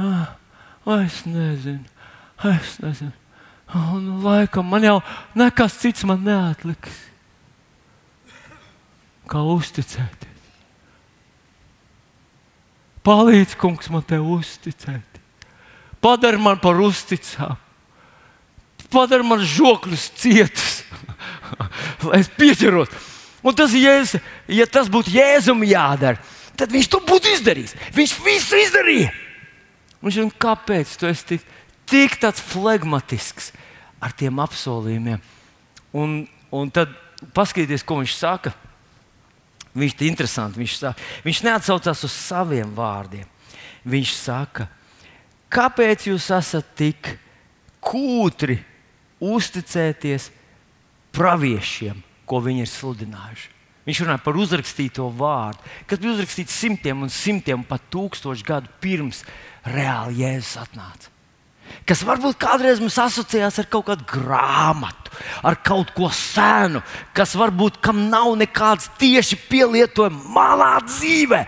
Ah, 0.00 0.30
es 1.04 1.20
nezinu, 1.28 1.84
es 2.48 2.78
nezinu. 2.80 3.12
Oh, 3.74 3.98
nu, 4.00 4.16
laikam 4.24 4.66
man 4.66 4.82
jau 4.82 4.96
nekas 5.38 5.76
cits 5.78 6.02
man 6.08 6.24
neatliks 6.26 6.96
kā 9.30 9.42
uzticēties. 9.46 10.48
Palīdz, 13.06 13.54
kungs, 13.60 13.88
man 13.92 14.02
te 14.04 14.18
uzticēt. 14.18 15.20
Padari 16.02 16.40
man 16.40 16.58
par 16.60 16.80
uzticām. 16.82 17.54
Padari 18.90 19.22
man 19.22 19.44
žokļus 19.46 20.08
cietus, 20.18 20.80
lai 22.08 22.24
es 22.24 22.32
pieķeros. 22.34 23.09
Un 23.40 23.56
tas, 23.56 23.72
jēzus, 23.72 24.20
ja 24.52 24.66
tas 24.68 24.90
būtu 24.92 25.14
Jēzum 25.14 25.62
jādara, 25.64 26.20
tad 26.58 26.72
viņš 26.72 26.88
to 26.92 27.00
būtu 27.08 27.32
izdarījis. 27.36 27.76
Viņš 27.96 28.16
visu 28.24 28.58
izdarīja. 28.60 29.12
Viņš 30.00 30.18
ir 30.20 30.32
kāpēc 30.40 30.92
tu 31.00 31.08
esi 31.08 31.26
tik, 31.34 31.46
tik 31.88 32.16
tāds 32.20 32.42
flegmatisks 32.44 33.50
ar 34.00 34.12
tiem 34.16 34.40
apsolījumiem? 34.40 35.20
Un, 35.96 36.22
un 36.52 36.72
tad 36.72 36.92
paskatieties, 37.36 37.84
ko 37.84 38.00
viņš 38.00 38.16
saka. 38.16 38.52
Viņš 39.76 39.96
ir 39.96 40.08
interesants. 40.08 40.58
Viņš, 40.58 40.76
saka, 40.80 41.08
viņš 41.24 41.42
neatsaucās 41.46 42.04
uz 42.06 42.16
saviem 42.16 42.72
vārdiem. 42.76 43.28
Viņš 43.88 44.14
saka, 44.18 44.66
kāpēc 45.52 46.08
jūs 46.10 46.28
esat 46.36 46.74
tik 46.76 47.14
kūtri 47.80 48.58
uzticēties 49.20 50.28
praviešiem, 51.16 51.96
ko 52.30 52.42
viņi 52.44 52.64
ir 52.64 52.70
sludinājuši? 52.70 53.56
Viņš 53.88 54.02
runā 54.04 54.18
par 54.22 54.36
uzrakstīto 54.38 55.08
vārdu, 55.18 55.64
kas 55.90 55.98
bija 55.98 56.14
uzrakstīts 56.14 56.58
simtiem 56.62 57.00
un 57.02 57.10
simtiem, 57.10 57.64
pat 57.66 57.88
tūkstošu 57.90 58.46
gadu 58.46 58.70
pirms 58.82 59.24
reāli 59.66 60.22
Jēzus 60.22 60.60
atnāca 60.62 61.19
kas 61.88 62.04
varbūt 62.06 62.38
kādreiz 62.40 62.80
mums 62.82 62.98
asociējās 63.02 63.60
ar 63.62 63.68
kaut 63.70 63.88
kādu 63.88 64.06
grāmatu, 64.08 65.10
ar 65.42 65.56
kaut 65.66 65.90
ko 65.96 66.10
senu, 66.14 66.82
kas 67.16 67.34
varbūt 67.38 67.80
kam 67.82 68.04
nav 68.12 68.32
nekāds 68.38 68.88
tieši 69.00 69.38
pielietojums 69.50 70.28
manā 70.34 70.76
dzīvē, 70.86 71.40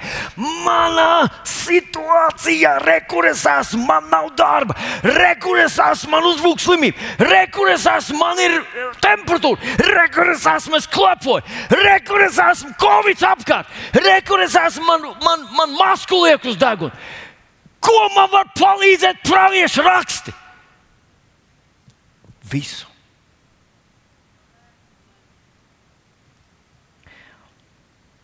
manā 0.67 1.29
situācijā, 1.49 2.75
rekurors 2.83 3.45
esmu, 3.55 3.85
man 3.87 4.11
nav 4.13 4.33
darba, 4.39 4.77
rekurors 5.07 5.79
esmu, 5.87 6.13
man 6.17 6.29
uzbrūk 6.33 6.63
slimība, 6.63 7.11
rekurors 7.23 7.87
esmu, 7.95 8.19
man 8.21 8.43
ir 8.43 8.59
temperatūra, 9.05 9.75
rekurors 9.93 10.47
esmu, 10.57 10.79
es 10.81 10.91
klepoju, 10.91 11.45
rekurors 11.85 12.41
esmu, 12.51 12.75
covid 12.83 13.27
apkārt, 13.33 13.83
rekurors 14.03 14.59
esmu, 14.67 14.87
man, 14.91 15.13
man, 15.23 15.51
man 15.59 15.77
masku 15.79 16.25
liek 16.27 16.51
uz 16.51 16.59
deguna. 16.59 16.97
Ko 17.83 17.99
man 18.15 18.31
var 18.31 18.51
palīdzēt 18.55 19.23
praviešu 19.27 19.83
raksti? 19.83 20.35
Visu. 22.53 22.87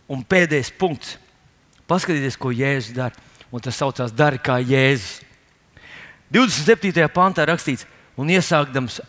Un 0.09 0.23
pēdējais 0.25 0.71
punkts. 0.79 1.17
Paskatieties, 1.89 2.37
ko 2.39 2.53
Jēzus 2.53 2.95
dara. 2.95 3.27
Un 3.49 3.61
tas 3.65 3.77
saucās 3.77 4.13
Dari 4.13 4.39
kā 4.41 4.59
Jēzus. 4.61 5.19
27. 6.29 7.07
pantā 7.09 7.45
rakstīts, 7.49 7.87
un 8.13 8.29
iesākdams 8.29 8.99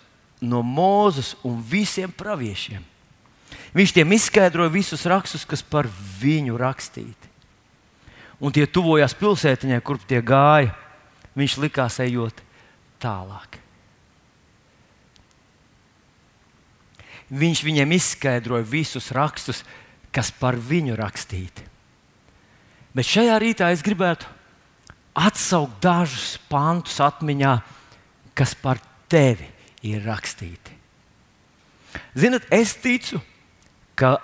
no 0.41 0.63
Mūzes 0.65 1.35
un 1.45 1.59
visiem 1.61 2.09
praviešiem. 2.09 2.81
Viņš 3.77 3.93
tiem 3.93 4.15
izskaidroja 4.17 4.73
visus 4.73 5.05
rakstus, 5.07 5.45
kas 5.45 5.61
par 5.63 5.87
viņu 6.21 6.57
rakstīti 6.59 7.30
un 8.41 8.53
tie 8.53 8.67
tuvojās 8.67 9.15
pilsētiņai, 9.21 9.81
kur 9.85 10.01
tie 10.09 10.23
gāja. 10.25 10.73
Viņš 11.39 11.57
likās 11.63 12.01
ejot 12.03 12.41
tālāk. 13.01 13.61
Viņš 17.31 17.63
viņiem 17.63 17.93
izskaidroja 17.95 18.67
visus 18.67 19.13
rakstus, 19.15 19.63
kas 20.11 20.33
par 20.35 20.59
viņu 20.59 20.97
rakstīti. 20.99 21.63
Bet 22.91 23.07
šajā 23.07 23.37
rītā 23.39 23.69
es 23.71 23.85
gribētu 23.87 24.27
atsaukt 25.15 25.79
dažus 25.83 26.35
pantus 26.51 26.99
atmiņā, 27.03 27.55
kas 28.35 28.57
par 28.59 28.81
tevi 29.11 29.47
ir 29.87 30.03
rakstīti. 30.03 30.75
Ziniet, 32.19 32.47
es 32.51 32.75
ticu, 32.79 33.21
ka 33.99 34.17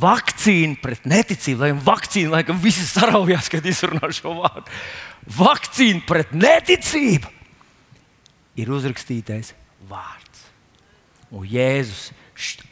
vakcīna 0.00 0.78
pret 0.82 1.06
neticību, 1.08 1.64
lai 1.64 1.72
vakcīna, 1.76 2.38
laikam, 2.38 2.58
visi 2.62 2.84
saraujās, 2.86 3.50
kad 3.52 3.66
izrunā 3.68 4.10
šo 4.14 4.34
vārdu. 4.40 4.66
Vakcīna 5.36 6.02
pret 6.08 6.32
neticību 6.36 7.30
ir 8.58 8.72
uzrakstītais 8.72 9.52
vārds. 9.88 10.46
Un 11.32 11.46
Jēzus 11.48 12.10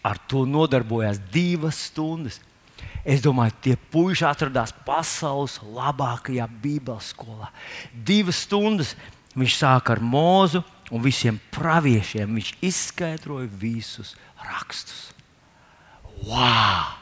ar 0.05 0.19
to 0.29 0.45
nodarbojās 0.49 1.21
divas 1.33 1.79
stundas. 1.91 2.41
Es 3.05 3.23
domāju, 3.25 3.55
tie 3.65 3.77
puiši 3.93 4.27
atradās 4.29 4.75
pasaules 4.85 5.57
labākajā 5.65 6.45
Bībeles 6.61 7.15
skolā. 7.15 7.49
Divas 7.93 8.43
stundas 8.45 8.93
viņš 9.39 9.57
sāka 9.57 9.97
ar 9.97 10.05
mūzu 10.05 10.61
un 10.93 11.05
visiem 11.05 11.41
praviešiem. 11.55 12.37
Viņš 12.37 12.55
izskaidroja 12.67 13.49
visus 13.63 14.17
rakstus. 14.45 15.09
Wow! 16.27 17.00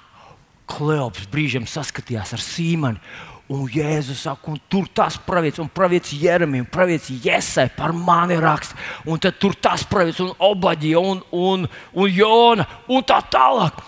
Kleops 0.69 1.27
brīžiem 1.33 1.67
saskatījās 1.69 2.35
ar 2.37 2.45
Sīmanu. 2.45 3.03
Un 3.49 3.63
Jēzus 3.73 4.27
saka, 4.27 4.51
un 4.53 4.59
tur 4.69 4.91
tas 4.93 5.15
pravietis, 5.25 5.63
un 5.63 5.71
pravietis 5.73 6.19
Jeremija, 6.21 6.67
un 6.67 6.69
pravietis 6.69 7.23
Jēzai 7.25 7.71
par 7.73 7.95
mani 7.97 8.37
raksta. 8.37 8.77
Un 9.09 9.21
tad 9.25 9.39
tur 9.41 9.57
tas 9.57 9.87
pravietis, 9.89 10.21
un 10.21 10.35
Obaģija, 10.51 11.01
un, 11.01 11.23
un, 11.33 11.65
un 11.97 12.11
Jona, 12.13 12.67
un 12.93 13.07
tā 13.09 13.23
tālāk. 13.33 13.81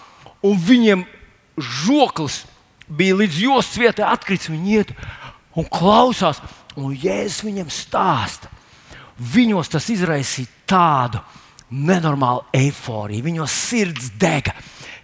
Un 0.48 0.56
viņiem 0.56 1.04
žoklis 1.60 2.46
bija 2.88 3.18
līdz 3.20 3.42
jostas 3.44 3.82
vietai 3.82 4.06
atkrits. 4.08 4.48
Viņi 4.48 4.78
iet 4.80 4.94
un 5.52 5.68
klausās, 5.68 6.40
un 6.80 6.96
Jēzus 6.96 7.44
viņiem 7.44 7.68
stāsta. 7.68 8.48
Viņos 9.20 9.68
tas 9.68 9.90
izraisīja 9.92 10.48
tādu 10.70 11.20
nenormālu 11.70 12.46
eifóriju, 12.56 13.26
viņos 13.28 13.56
sirds 13.68 14.08
dega. 14.18 14.54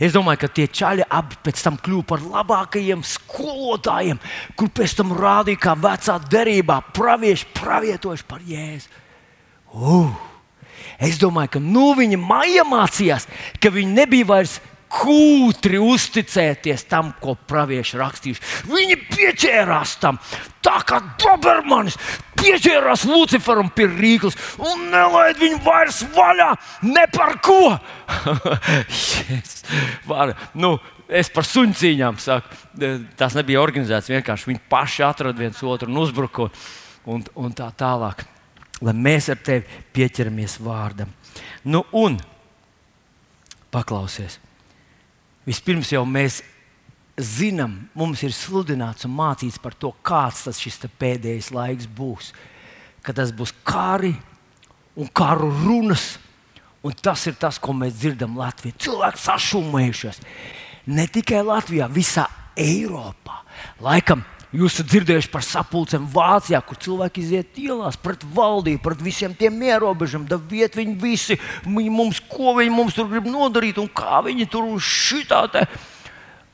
Es 0.03 0.13
domāju, 0.13 0.43
ka 0.45 0.53
tie 0.53 0.67
čaļi 0.69 1.07
abi 1.09 1.39
pēc 1.47 1.63
tam 1.65 1.79
kļuva 1.81 2.05
par 2.11 2.25
labākajiem 2.25 3.05
skolotājiem, 3.07 4.21
kur 4.59 4.69
pēc 4.77 4.99
tam 4.99 5.15
rādīja, 5.17 5.63
kā 5.63 5.77
vecā 5.81 6.19
derībā 6.31 6.83
pravieši 6.97 7.49
pravietojuši 7.57 8.29
par 8.29 8.45
jēzu. 8.45 9.05
Uh! 9.73 10.13
Es 11.01 11.19
domāju, 11.21 11.57
ka 11.57 11.61
nu 11.61 11.91
viņi 11.97 12.17
iemācījās, 12.57 13.27
ka 13.61 13.73
viņi 13.73 13.97
nebija 13.99 14.29
vairs 14.29 14.61
kūtri 14.93 15.81
uzticēties 15.83 16.87
tam, 16.91 17.13
ko 17.21 17.35
pravieši 17.49 17.99
rakstījuši. 18.01 18.45
Viņi 18.71 18.99
pieķērās 19.11 19.97
tam, 20.03 20.19
tā 20.65 20.79
kā 20.87 21.01
Dobermanis 21.21 21.99
pieķērās 22.39 23.07
Luciferam 23.09 23.71
pie 23.75 23.89
rīkles 23.91 24.37
un 24.63 24.89
nelaid 24.93 25.41
viņu 25.41 25.61
vairs 25.65 26.03
vaļā 26.15 26.51
ne 26.87 27.07
par 27.13 27.39
ko. 27.45 27.77
yes. 29.31 29.65
Var, 30.07 30.35
nu, 30.55 30.77
es 31.09 31.31
par 31.33 31.47
suņcīņām 31.49 32.21
saku, 32.23 32.63
tas 33.19 33.37
nebija 33.39 33.63
organizēts. 33.63 34.13
Vienkārši 34.13 34.53
viņi 34.53 34.65
paši 34.71 35.05
atrada 35.07 35.43
viens 35.43 35.63
otru 35.63 35.91
un 35.91 36.01
uzbruka 36.03 36.51
un, 37.07 37.27
un 37.35 37.55
tā 37.57 37.69
tālāk. 37.79 38.27
Lai 38.85 38.93
mēs 38.93 39.31
ar 39.33 39.41
tevi 39.41 39.65
pieķeramies 39.97 40.59
vārdam. 40.61 41.13
Nu, 41.65 41.83
un 41.97 42.19
paklausies, 43.73 44.39
Vispirms 45.47 45.93
jau 45.95 46.03
mēs 46.09 46.41
zinām, 47.17 47.79
mums 47.97 48.23
ir 48.27 48.35
sludināts 48.35 49.07
un 49.07 49.15
mācīts 49.17 49.61
par 49.63 49.77
to, 49.79 49.93
kāds 50.05 50.45
tas 50.47 50.61
pēdējais 51.01 51.53
laiks 51.55 51.87
būs. 51.87 52.33
Ka 53.03 53.15
tas 53.15 53.31
būs 53.31 53.55
kari 53.65 54.15
un 54.97 55.09
karu 55.09 55.51
runas. 55.65 56.17
Un 56.83 56.95
tas 57.03 57.25
ir 57.27 57.35
tas, 57.35 57.59
ko 57.59 57.73
mēs 57.75 57.97
dzirdam 57.99 58.37
Latvijā. 58.39 58.77
Cilvēki 58.79 59.23
sašūmējušies. 59.23 60.21
Ne 60.87 61.07
tikai 61.11 61.41
Latvijā, 61.43 61.89
visā 61.91 62.29
Eiropā. 62.55 63.41
Laikam 63.83 64.23
Jūs 64.57 64.79
esat 64.79 64.89
dzirdējuši 64.89 65.29
par 65.29 65.45
sapulcēm 65.45 66.07
Vācijā, 66.15 66.63
kur 66.65 66.79
cilvēki 66.81 67.21
iziet 67.21 67.59
ielās 67.61 67.99
pret 68.01 68.23
valdību, 68.37 68.81
pret 68.85 69.03
visiem 69.05 69.35
tiem 69.37 69.59
ierobežojumiem. 69.67 70.29
Da 70.31 70.39
viet 70.41 70.79
viņi 70.79 70.95
visi, 71.03 71.37
viņi 71.67 71.93
mums, 71.93 72.23
ko 72.31 72.55
viņi 72.57 72.73
mums 72.73 72.97
tur 72.97 73.11
grib 73.11 73.29
nodarīt 73.29 73.81
un 73.83 73.91
kā 73.93 74.23
viņi 74.25 74.47
tur 74.53 74.71
uz 74.71 74.87
šitā 74.87 75.43
te 75.53 75.67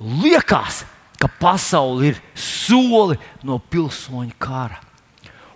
liekas, 0.02 0.82
ka 1.20 1.30
pasaule 1.38 2.10
ir 2.10 2.18
soli 2.34 3.20
no 3.46 3.60
pilsoņu 3.70 4.34
kara. 4.42 4.80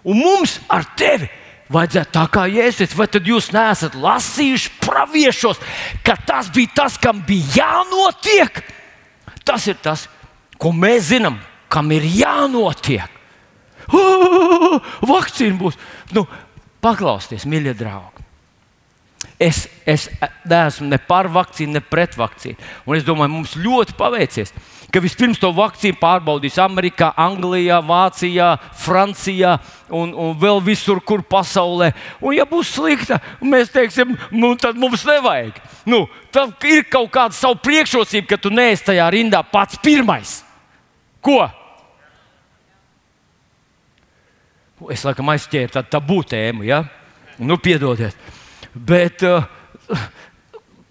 Un 0.06 0.20
mums 0.22 0.61
ar 0.70 0.87
tevi 0.94 1.26
vajadzētu 1.72 2.14
tā 2.14 2.24
kā 2.30 2.46
jēzus, 2.46 2.94
vai 2.94 3.09
tad 3.11 3.26
jūs 3.26 3.50
neesat 3.56 3.98
lasījuši 3.98 4.76
praviešos, 4.85 5.59
ka 6.06 6.14
tas 6.28 6.52
bija 6.54 6.76
tas, 6.78 7.00
kam 7.02 7.24
bija 7.26 7.59
jānotiek? 7.59 8.62
Tas 9.42 9.66
ir 9.66 9.82
tas, 9.82 10.06
ko 10.62 10.70
mēs 10.70 11.11
zinām 11.11 11.40
kam 11.72 11.92
ir 11.94 12.07
jānotiek. 12.09 13.12
Vakcīna 15.12 15.59
būs. 15.61 15.79
Nu, 16.14 16.26
paklausieties, 16.85 17.46
mīļie 17.48 17.74
draugi. 17.79 18.24
Es, 19.37 19.66
es 19.85 20.07
neesmu 20.48 20.87
ne 20.88 20.96
par 21.02 21.29
vakcīnu, 21.29 21.76
ne 21.76 21.83
pret 21.85 22.14
vakcīnu. 22.16 22.57
Un 22.88 22.96
es 22.96 23.05
domāju, 23.05 23.35
mums 23.35 23.52
ļoti 23.61 23.92
paveicies, 23.98 24.55
ka 24.92 25.02
vispirms 25.05 25.40
to 25.42 25.50
vakcīnu 25.52 25.98
pārbaudīs 26.00 26.57
Amerikā, 26.62 27.11
Anglijā, 27.20 27.83
Vācijā, 27.85 28.55
Francijā 28.81 29.59
un, 29.92 30.14
un 30.14 30.33
vēl 30.40 30.62
visur, 30.64 31.02
kur 31.05 31.20
pasaulē. 31.20 31.90
Un, 32.22 32.33
ja 32.38 32.48
būs 32.48 32.72
slikta, 32.79 33.20
mēs 33.44 33.74
teiksim, 33.74 34.16
nu, 34.33 34.55
tad 34.61 34.81
mums 34.81 35.05
nevajag. 35.05 35.61
Nu, 35.85 36.07
tad 36.33 36.57
ir 36.64 36.88
kaut 36.88 37.12
kāda 37.12 37.37
savu 37.37 37.61
priekšrocība, 37.61 38.31
ka 38.33 38.40
tu 38.40 38.52
neesi 38.55 38.88
tajā 38.88 39.11
rindā 39.12 39.44
pats 39.52 39.76
pirmais. 39.85 40.45
Ko? 41.26 41.40
Es 44.92 45.02
laikam 45.06 45.32
aizķēru 45.32 45.72
tādu 45.72 45.90
tabu 45.90 46.20
tēmu, 46.28 46.66
ja? 46.68 46.82
Nu, 47.42 47.56
piedodiet. 47.60 48.16
Bet 48.76 49.24
uh, 49.26 49.46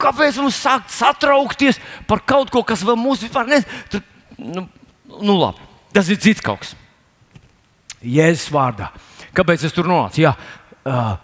kāpēc 0.02 0.40
mums 0.42 0.58
sākt 0.58 0.92
satraukties 0.94 1.80
par 2.10 2.24
kaut 2.28 2.52
ko, 2.54 2.64
kas 2.68 2.84
vēl 2.86 2.98
mūsu 3.00 3.28
vispār 3.28 3.48
nezina? 3.50 4.02
Nu, 4.42 4.66
nu, 5.22 5.38
labi, 5.38 5.64
tas 5.96 6.10
ir 6.12 6.20
cits 6.22 6.44
kaut 6.44 6.66
kas. 6.66 6.74
Jēzus 8.06 8.52
vārdā. 8.54 8.92
Kāpēc 9.36 9.64
es 9.68 9.74
tur 9.76 9.88
nonācu? 9.90 10.22
Jā, 10.26 10.34
uh, 10.90 11.16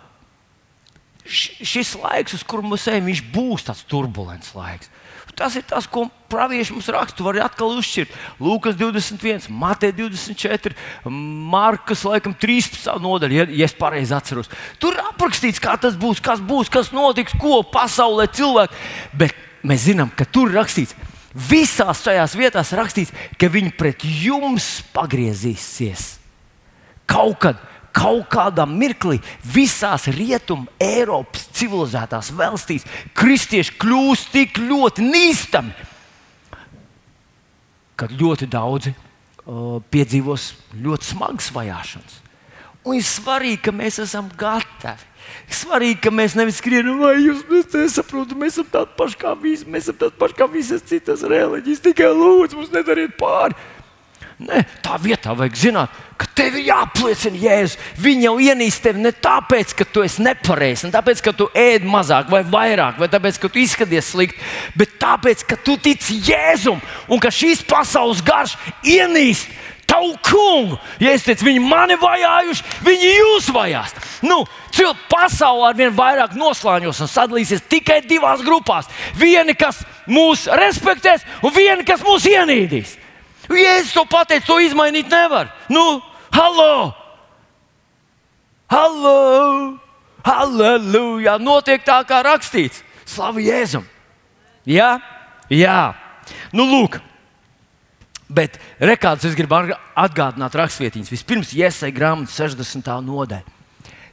šis 1.25 1.95
laiks, 2.01 2.37
uz 2.37 2.45
kuru 2.47 2.71
mēs 2.71 2.87
ejam, 2.91 3.09
būs 3.33 3.67
tāds 3.67 3.83
turbulents 3.89 4.53
laiks. 4.57 4.89
Tas 5.41 5.55
ir 5.57 5.63
tas, 5.65 5.87
ko 5.89 6.03
pravieši 6.29 6.75
mums 6.75 6.89
raksta. 6.93 7.17
Tu 7.17 7.25
vari 7.25 7.41
atkal 7.41 7.73
uzšķirt. 7.73 8.13
Lūkas 8.37 8.75
21, 8.77 9.47
Mateja 9.49 9.95
24, 9.97 10.75
Markas 11.09 12.05
laikam 12.05 12.35
13 12.37 13.01
nodaļa, 13.01 13.39
ja, 13.39 13.47
ja 13.63 13.65
es 13.65 13.73
pareizi 13.73 14.13
atceros. 14.13 14.51
Tur 14.77 14.93
ir 14.93 15.01
aprakstīts, 15.07 15.61
kā 15.63 15.73
tas 15.81 15.97
būs, 15.97 16.21
kas 16.21 16.43
būs, 16.45 16.69
kas 16.69 16.93
notiks, 16.93 17.33
ko 17.41 17.63
pasaulē 17.73 18.29
cilvēki. 18.37 18.77
Bet 19.17 19.33
mēs 19.65 19.89
zinām, 19.89 20.13
ka 20.13 20.29
tur 20.29 20.53
rakstīts. 20.53 20.93
Visās 21.33 22.05
šajās 22.05 22.37
vietās 22.37 22.77
rakstīts, 22.77 23.15
ka 23.41 23.49
viņi 23.49 23.73
pret 23.81 24.05
jums 24.05 24.77
pagriezīsies 24.93 26.21
kaut 27.11 27.39
kad 27.43 27.59
kaut 27.95 28.27
kādā 28.31 28.65
mirklī 28.69 29.19
visās 29.43 30.07
rietumu 30.11 30.69
Eiropas 30.81 31.47
civilizētās 31.55 32.31
valstīs 32.35 32.87
kristieši 33.17 33.77
kļūst 33.81 34.31
tik 34.33 34.59
ļoti 34.63 35.05
nīstami, 35.05 35.75
ka 37.99 38.09
ļoti 38.09 38.49
daudzi 38.49 38.95
uh, 38.95 39.77
piedzīvos 39.93 40.51
ļoti 40.81 41.13
smagas 41.13 41.51
vajāšanas. 41.53 42.19
Un 42.81 42.97
ir 42.97 43.05
svarīgi, 43.05 43.59
ka 43.67 43.73
mēs 43.75 43.99
esam 44.01 44.31
gatavi. 44.37 45.09
Svarīgi, 45.53 45.99
ka 46.01 46.11
mēs 46.13 46.33
nevis 46.35 46.57
skrienam, 46.57 46.97
vai 47.03 47.13
jūs 47.21 47.43
nesaprotat, 47.75 48.33
mēs 48.39 48.55
esam 48.57 48.71
tādi 48.73 48.95
paši 48.97 49.19
kā 49.21 49.35
visi, 49.37 49.67
mēs 49.69 49.85
esam 49.85 49.99
tādi 50.01 50.17
paši 50.17 50.37
kā 50.39 50.47
visas 50.49 50.87
citas 50.89 51.21
reliģijas. 51.21 51.83
Tikai 51.85 52.09
lūdzu, 52.09 52.57
mums 52.57 52.73
nedariet 52.73 53.13
pāri. 53.19 53.55
Nē, 54.41 54.63
tā 54.81 54.95
vietā 54.97 55.35
vajag 55.37 55.57
zināt, 55.59 55.97
ka 56.17 56.25
tev 56.33 56.55
ir 56.57 56.71
jāapliecina 56.71 57.37
Jēzus. 57.43 57.75
Viņa 58.01 58.23
jau 58.25 58.33
ienīst 58.41 58.81
tevi 58.81 59.03
ne 59.03 59.11
tāpēc, 59.13 59.75
ka 59.77 59.85
tu 59.85 60.01
esi 60.05 60.23
nepareizs, 60.25 60.87
ne 60.87 60.93
tāpēc, 60.95 61.21
ka 61.21 61.33
tu 61.37 61.45
ēd 61.57 61.85
mazāk 61.85 62.31
vai 62.31 62.41
vairāk, 62.47 62.97
vai 63.01 63.09
tāpēc, 63.11 63.37
ka 63.41 63.51
tu 63.51 63.61
izskaties 63.61 64.13
slikti, 64.15 64.41
bet 64.77 64.95
tāpēc, 65.01 65.43
ka 65.45 65.59
tu 65.61 65.77
tici 65.77 66.17
Jēzum 66.25 66.81
un 67.11 67.21
ka 67.21 67.29
šīs 67.33 67.61
pasaules 67.69 68.23
garš 68.25 68.57
ienīst 68.81 69.51
tavu 69.91 70.15
kungu. 70.25 70.79
Ja 71.03 71.11
es 71.13 71.25
teicu, 71.27 71.45
viņi 71.49 71.61
mani 71.65 71.99
vajājuši, 72.01 72.65
viņi 72.87 73.13
jūs 73.17 73.51
vajās. 73.53 73.93
Nu, 74.25 74.41
Cilvēki 74.71 75.09
pasaulē 75.11 75.67
ar 75.67 75.77
vien 75.77 75.93
vairāk 75.93 76.33
noslāņos 76.39 77.03
un 77.03 77.09
sadalīsies 77.11 77.65
tikai 77.69 77.99
divās 78.07 78.41
grupās. 78.45 78.87
Viena, 79.19 79.53
kas 79.53 79.83
mūs 80.07 80.47
respektēs, 80.47 81.27
un 81.43 81.53
viena, 81.53 81.83
kas 81.85 82.05
mūs 82.07 82.25
ienīdīs. 82.31 82.95
Jēzus 83.57 83.93
to 83.95 84.05
pateica, 84.09 84.45
to 84.47 84.59
izmainīt 84.63 85.09
nevar. 85.11 85.51
Nu, 85.71 86.01
hallo! 86.33 86.93
Hallo! 88.71 89.77
Halleluja! 90.25 91.37
Notiek 91.41 91.83
tā, 91.85 91.97
kā 92.07 92.21
rakstīts. 92.25 92.83
Slavu 93.09 93.41
Jēzum! 93.43 93.87
Jā, 94.67 94.93
jā. 95.49 95.79
Nu, 96.53 96.67
lūk, 96.69 96.99
bet 98.29 98.59
rekāds 98.79 99.25
es 99.27 99.35
gribu 99.35 99.57
atgādināt 99.97 100.55
raksturvietiņas. 100.55 101.11
Vispirms 101.11 101.55
iesai 101.57 101.89
grāmatas 101.95 102.37
60. 102.37 102.93
nodaļa. 103.07 103.57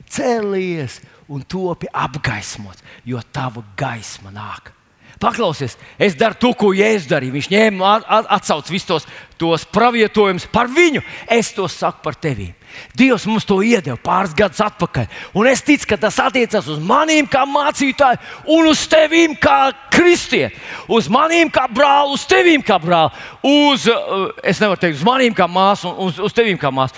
Cēlies 0.09 1.03
un 1.28 1.45
topi 1.45 1.91
apgaismots, 1.93 2.80
jo 3.05 3.20
tava 3.36 3.61
gaisma 3.76 4.32
nāk 4.32 4.72
Paklausies, 5.19 5.75
es 5.99 6.14
daru 6.14 6.37
to, 6.39 6.53
ko 6.55 6.69
Jēzus 6.77 7.09
darīja. 7.11 7.35
Viņš 7.35 7.49
ņēma, 7.51 7.95
atsauca 8.37 8.71
visus 8.71 8.87
tos, 8.87 9.07
tos 9.41 9.64
pravietojumus 9.75 10.47
par 10.53 10.71
viņu. 10.71 11.03
Es 11.35 11.51
to 11.57 11.66
saku 11.66 12.05
par 12.05 12.14
tevi. 12.14 12.53
Dievs 12.95 13.25
mums 13.27 13.47
to 13.49 13.57
iedeva 13.64 13.97
pāris 13.99 14.37
gadus 14.39 14.61
atpakaļ. 14.62 15.09
Un 15.35 15.49
es 15.51 15.64
ticu, 15.66 15.89
ka 15.91 15.99
tas 15.99 16.21
attiecas 16.23 16.69
uz 16.71 16.79
maniem 16.85 17.27
kā 17.27 17.43
mācītāju, 17.51 18.21
un 18.55 18.71
uz 18.71 18.85
tevīm 18.91 19.35
kā 19.43 19.73
kristieti. 19.91 20.55
Uz 20.87 21.11
maniem 21.11 21.51
kā 21.51 21.66
brāli, 21.66 22.14
uz 22.14 22.27
tevīm 22.29 22.62
kā 22.62 22.79
brāli. 22.83 23.11
Uz, 23.43 23.89
uh, 23.91 24.31
es 24.47 24.62
nevaru 24.62 24.85
teikt, 24.85 25.01
uz 25.01 25.07
maniem 25.07 25.35
kā 25.35 25.49
māsu, 25.51 25.91
un 25.91 26.12
uz, 26.12 26.23
uz 26.23 26.37
tevīm 26.37 26.61
kā 26.61 26.71
māsu. 26.71 26.95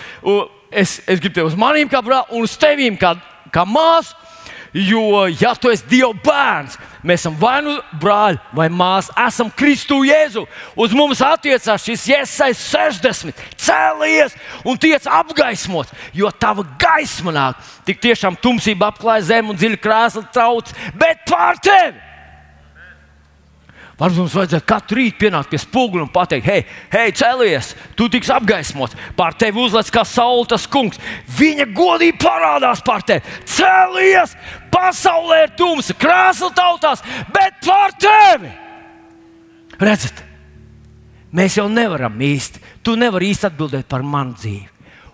Es, 0.69 0.99
es 1.07 1.23
gribu 1.23 1.39
teikt, 1.39 1.55
uz 1.55 1.59
maniem 1.59 1.89
kā 1.89 2.03
brāli, 2.05 2.37
un 2.37 2.45
uz 2.45 2.59
tevīm 2.61 3.01
kā, 3.01 3.15
kā 3.55 3.65
māsu. 3.65 4.13
Jo, 4.73 5.27
ja 5.41 5.55
tu 5.59 5.71
esi 5.73 5.87
Dieva 5.91 6.13
bērns, 6.25 6.77
mēs 7.03 7.25
esam 7.25 7.35
vai 7.41 7.57
nu 7.65 7.73
brāļi 7.99 8.39
vai 8.55 8.69
māsas, 8.71 9.11
esam 9.19 9.51
Kristu 9.51 10.03
Jēzu. 10.07 10.45
Uz 10.79 10.95
mums 10.95 11.23
attiecās 11.27 11.87
šis 11.87 12.07
Jēzus 12.13 12.61
60, 12.71 13.41
cēlies 13.59 14.37
un 14.63 14.79
tiec 14.79 15.09
apgaismots, 15.11 15.91
jo 16.15 16.31
tava 16.31 16.63
gaisma 16.79 17.35
nāk. 17.35 17.65
Tik 17.89 17.99
tiešām 18.05 18.39
tumsība 18.39 18.93
apklāja 18.93 19.27
zemi 19.33 19.51
un 19.51 19.59
dziļi 19.59 19.81
krēsla 19.83 20.29
trauc, 20.31 20.71
bet 20.95 21.27
pār 21.27 21.59
tevi! 21.59 22.10
Varbūt 24.01 24.23
mums 24.23 24.35
vajadzētu 24.39 24.65
katru 24.65 24.97
rītu 24.97 25.19
pienākt 25.21 25.51
pie 25.53 25.59
spoguļa 25.61 26.07
un 26.07 26.13
pateikt, 26.13 26.47
hei, 26.49 26.63
hei 26.89 27.13
celies, 27.13 27.75
tu 27.99 28.07
tiks 28.09 28.31
apgaismots, 28.33 28.97
pār 29.17 29.35
tevi 29.37 29.61
uzlec 29.61 29.91
kā 29.93 30.07
saule 30.09 30.47
tas 30.49 30.65
kungs. 30.73 30.97
Viņa 31.37 31.67
godīgi 31.77 32.17
parādās 32.23 32.81
pār 32.87 33.05
tevi. 33.05 33.35
Celies, 33.45 34.33
pasaulē 34.73 35.43
ir 35.45 35.53
tumsa, 35.59 35.97
krāsa 36.01 36.49
tautās, 36.57 37.05
bet 37.35 37.61
pār 37.67 37.93
tevi! 38.01 38.55
Redzat, 39.81 40.25
mēs 41.37 41.61
jau 41.61 41.69
nevaram 41.69 42.17
īsti, 42.25 42.65
tu 42.85 42.97
nevari 42.97 43.35
īsti 43.35 43.51
atbildēt 43.51 43.89
par 43.89 44.01
manu 44.01 44.33
dzīvi. 44.41 44.65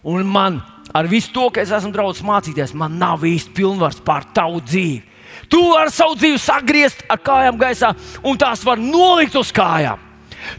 Un 0.07 0.31
man, 0.31 0.61
ar 0.95 1.11
visu 1.11 1.35
to, 1.35 1.49
ka 1.51 1.67
es 1.67 1.75
esmu 1.75 1.91
draugs 1.95 2.23
mācīties, 2.23 2.75
man 2.79 3.01
nav 3.03 3.27
īsti 3.27 3.51
pilnvars 3.59 3.99
pār 4.07 4.31
tavu 4.35 4.63
dzīvi. 4.63 5.16
Tu 5.49 5.61
vari 5.71 5.93
savu 5.95 6.17
dzīvi 6.19 6.41
sagriezt 6.43 7.05
ar 7.09 7.21
kājām 7.23 7.59
gaisā, 7.61 7.93
un 8.27 8.39
tās 8.39 8.65
var 8.67 8.81
nolikt 8.83 9.37
uz 9.39 9.53
kājām. 9.55 10.03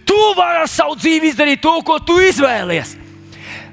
Tu 0.08 0.18
vari 0.38 0.64
ar 0.64 0.72
savu 0.72 0.96
dzīvi 1.00 1.32
izdarīt 1.32 1.62
to, 1.64 1.76
ko 1.86 2.00
tu 2.04 2.18
izvēlies. 2.24 2.96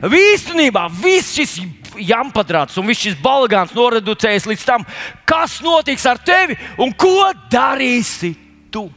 Īstenībā 0.04 0.88
viss 1.00 1.34
šis 1.36 1.58
jampadrāts 2.02 2.76
un 2.80 2.88
viss 2.90 3.04
šis 3.06 3.16
balagāns 3.22 3.74
noreducējas 3.76 4.48
līdz 4.50 4.66
tam, 4.66 4.84
kas 5.28 5.60
notiks 5.64 6.04
ar 6.10 6.20
tevi 6.24 6.58
un 6.82 6.92
ko 6.92 7.30
darīsi 7.52 8.34
tu. 8.74 8.88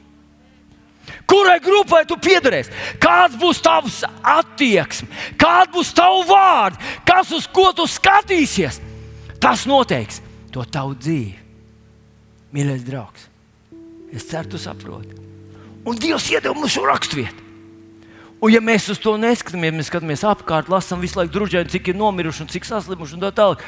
Kurai 1.27 1.57
grupai 1.63 2.03
tu 2.07 2.17
piederēsi? 2.19 2.73
Kāds 3.03 3.37
būs 3.39 3.61
tavs 3.63 4.01
attieksme, 4.23 5.07
kāda 5.39 5.71
būs 5.75 5.93
tava 5.95 6.23
vārda, 6.27 6.93
kas 7.07 7.31
uz 7.35 7.47
ko 7.51 7.69
tu 7.75 7.87
skatīsies? 7.87 8.81
Tas 9.39 9.67
noteiks 9.69 10.21
to 10.51 10.63
tavu 10.65 10.95
dzīvi. 10.97 11.46
Mīļais 12.55 12.85
draugs, 12.87 13.27
es 14.15 14.27
ceru, 14.29 14.53
tu 14.53 14.61
saproti. 14.61 15.17
Un 15.87 15.99
Dievs 15.99 16.29
iedeva 16.31 16.55
mums 16.55 16.73
šo 16.75 16.85
raksturvietu. 16.87 17.43
Un, 18.37 18.51
ja 18.53 18.61
mēs 18.61 18.85
uz 18.93 18.99
to 19.01 19.15
neskatāmies, 19.17 19.73
mēs 19.73 19.87
skatāmies 19.89 20.23
apkārt, 20.27 20.69
lasām 20.69 21.01
visu 21.01 21.17
laiku 21.17 21.33
drudžēni, 21.33 21.71
cik 21.73 21.89
ir 21.89 21.97
nomiruši 21.97 22.43
un 22.45 22.51
cik 22.53 22.67
saslimuši 22.69 23.17
un 23.17 23.23
tā 23.23 23.31
tālāk, 23.33 23.63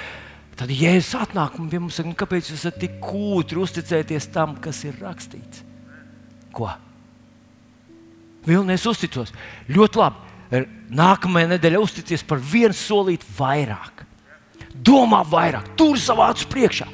tad 0.60 0.70
Jēzus 0.70 1.16
atnāk 1.18 1.56
un 1.58 1.72
pie 1.72 1.80
mums 1.82 1.98
saka, 1.98 2.12
nu, 2.12 2.18
kāpēc 2.20 2.52
jūs 2.52 2.60
esat 2.62 2.78
tik 2.82 3.00
kūtri 3.02 3.58
uzticēties 3.64 4.30
tam, 4.36 4.60
kas 4.62 4.84
ir 4.86 5.00
rakstīts? 5.02 5.64
Ko? 6.54 6.70
Vilnieks 8.46 8.86
uzticos. 8.90 9.34
Ļoti 9.74 10.02
labi. 10.02 10.66
Nākamajā 11.00 11.52
nedēļā 11.56 11.82
uzticies 11.82 12.24
par 12.26 12.42
vienu 12.42 12.78
solīti 12.78 13.28
vairāk. 13.38 13.99
Domā 14.80 15.26
vairāk, 15.28 15.74
tur 15.76 15.98
savā 16.00 16.30
acu 16.32 16.46
priekšā. 16.52 16.86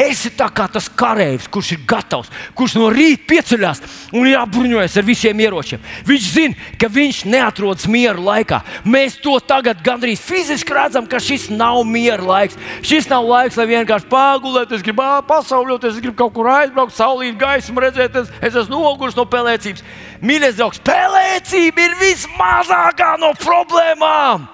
Esi 0.00 0.30
tā 0.34 0.46
kā 0.54 0.64
tas 0.72 0.88
karavīrs, 0.88 1.48
kurš 1.52 1.72
ir 1.74 1.82
gatavs, 1.88 2.30
kurš 2.56 2.76
no 2.78 2.88
rīta 2.92 3.26
pieceļās 3.28 3.82
un 4.16 4.26
ir 4.26 4.38
apbruņojies 4.40 4.96
ar 4.98 5.06
visiem 5.06 5.42
ieročiem. 5.44 5.82
Viņš 6.08 6.28
zina, 6.32 6.68
ka 6.80 6.90
viņš 6.92 7.20
neatrodas 7.28 7.86
miera 7.90 8.18
laikā. 8.18 8.62
Mēs 8.88 9.18
to 9.22 9.36
tagad 9.44 9.82
gandrīz 9.84 10.22
fiziski 10.24 10.74
redzam, 10.74 11.06
ka 11.06 11.20
šis 11.22 11.48
nav 11.52 11.82
miera 11.86 12.24
laiks. 12.24 12.58
Šis 12.86 13.10
nav 13.12 13.28
laiks, 13.28 13.58
lai 13.60 13.68
vienkārši 13.74 14.10
pāgulētu, 14.10 14.78
es 14.78 14.86
gribu 14.86 15.06
pasauļoties, 15.28 15.98
es 15.98 16.04
gribu 16.04 16.16
kaut 16.22 16.34
kur 16.38 16.50
aizbraukt, 16.54 16.96
saulīt 16.96 17.38
gaismu, 17.40 17.84
redzēt, 17.84 18.22
es, 18.22 18.32
es 18.40 18.54
esmu 18.64 18.78
noguris 18.78 19.18
no 19.18 19.28
pelēcības. 19.28 19.84
Mīļais 20.24 20.56
draugs, 20.58 20.80
pelēcība 20.86 21.90
ir 21.90 21.98
vismazākā 22.02 23.18
no 23.22 23.34
problēmām! 23.42 24.48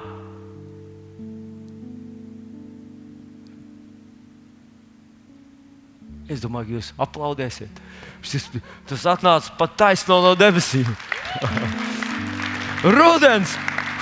Es 6.35 6.43
domāju, 6.43 6.78
jūs 6.78 6.91
aplaudēsiet. 6.99 7.82
Šis, 8.24 8.49
tas 8.91 9.05
atnāca 9.14 9.55
pat 9.59 9.76
taisno 9.78 10.20
no 10.24 10.35
debesīm. 10.39 10.89
Rudens! 12.97 13.55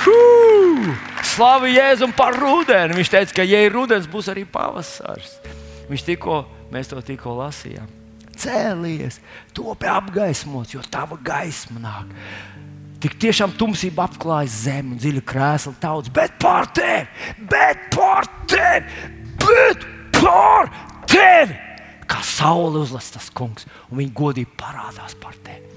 Hū! 0.03 0.95
Slavu 1.33 1.71
Jēzum 1.71 2.13
par 2.17 2.37
rudeni! 2.37 2.97
Viņš 2.99 3.11
teica, 3.13 3.37
ka, 3.39 3.45
ja 3.47 3.61
ir 3.65 3.75
rudens, 3.75 4.09
būs 4.11 4.31
arī 4.33 4.43
pavasaris. 4.49 5.37
Viņš 5.91 6.07
tikko, 6.09 6.43
mēs 6.75 6.91
to 6.91 7.01
tikko 7.05 7.37
lasījām. 7.39 7.91
Cēlies, 8.43 9.21
topi 9.55 9.87
apgaismots, 9.93 10.75
jo 10.75 10.83
tava 10.91 11.19
gaisma 11.23 11.83
nāk. 11.85 12.15
Tik 13.03 13.19
tiešām 13.23 13.55
tumsība 13.59 14.07
apklāja 14.07 14.51
zemi 14.51 14.95
un 14.95 15.03
dziļi 15.03 15.25
krēsla 15.27 15.75
tauts, 15.83 16.11
bet 16.15 16.39
pār 16.43 16.71
tevi, 16.75 17.07
bet 17.51 17.91
pār 17.95 18.31
tevi, 18.51 19.11
bet 19.43 19.87
pār 20.19 20.71
tevi! 21.11 21.72
Kā 22.13 22.21
saule 22.27 22.83
uzlasa 22.85 23.17
tas 23.17 23.31
kungs, 23.33 23.69
un 23.91 24.03
viņi 24.03 24.17
godīgi 24.17 24.57
parādās 24.61 25.17
par 25.21 25.37
tevi. 25.45 25.71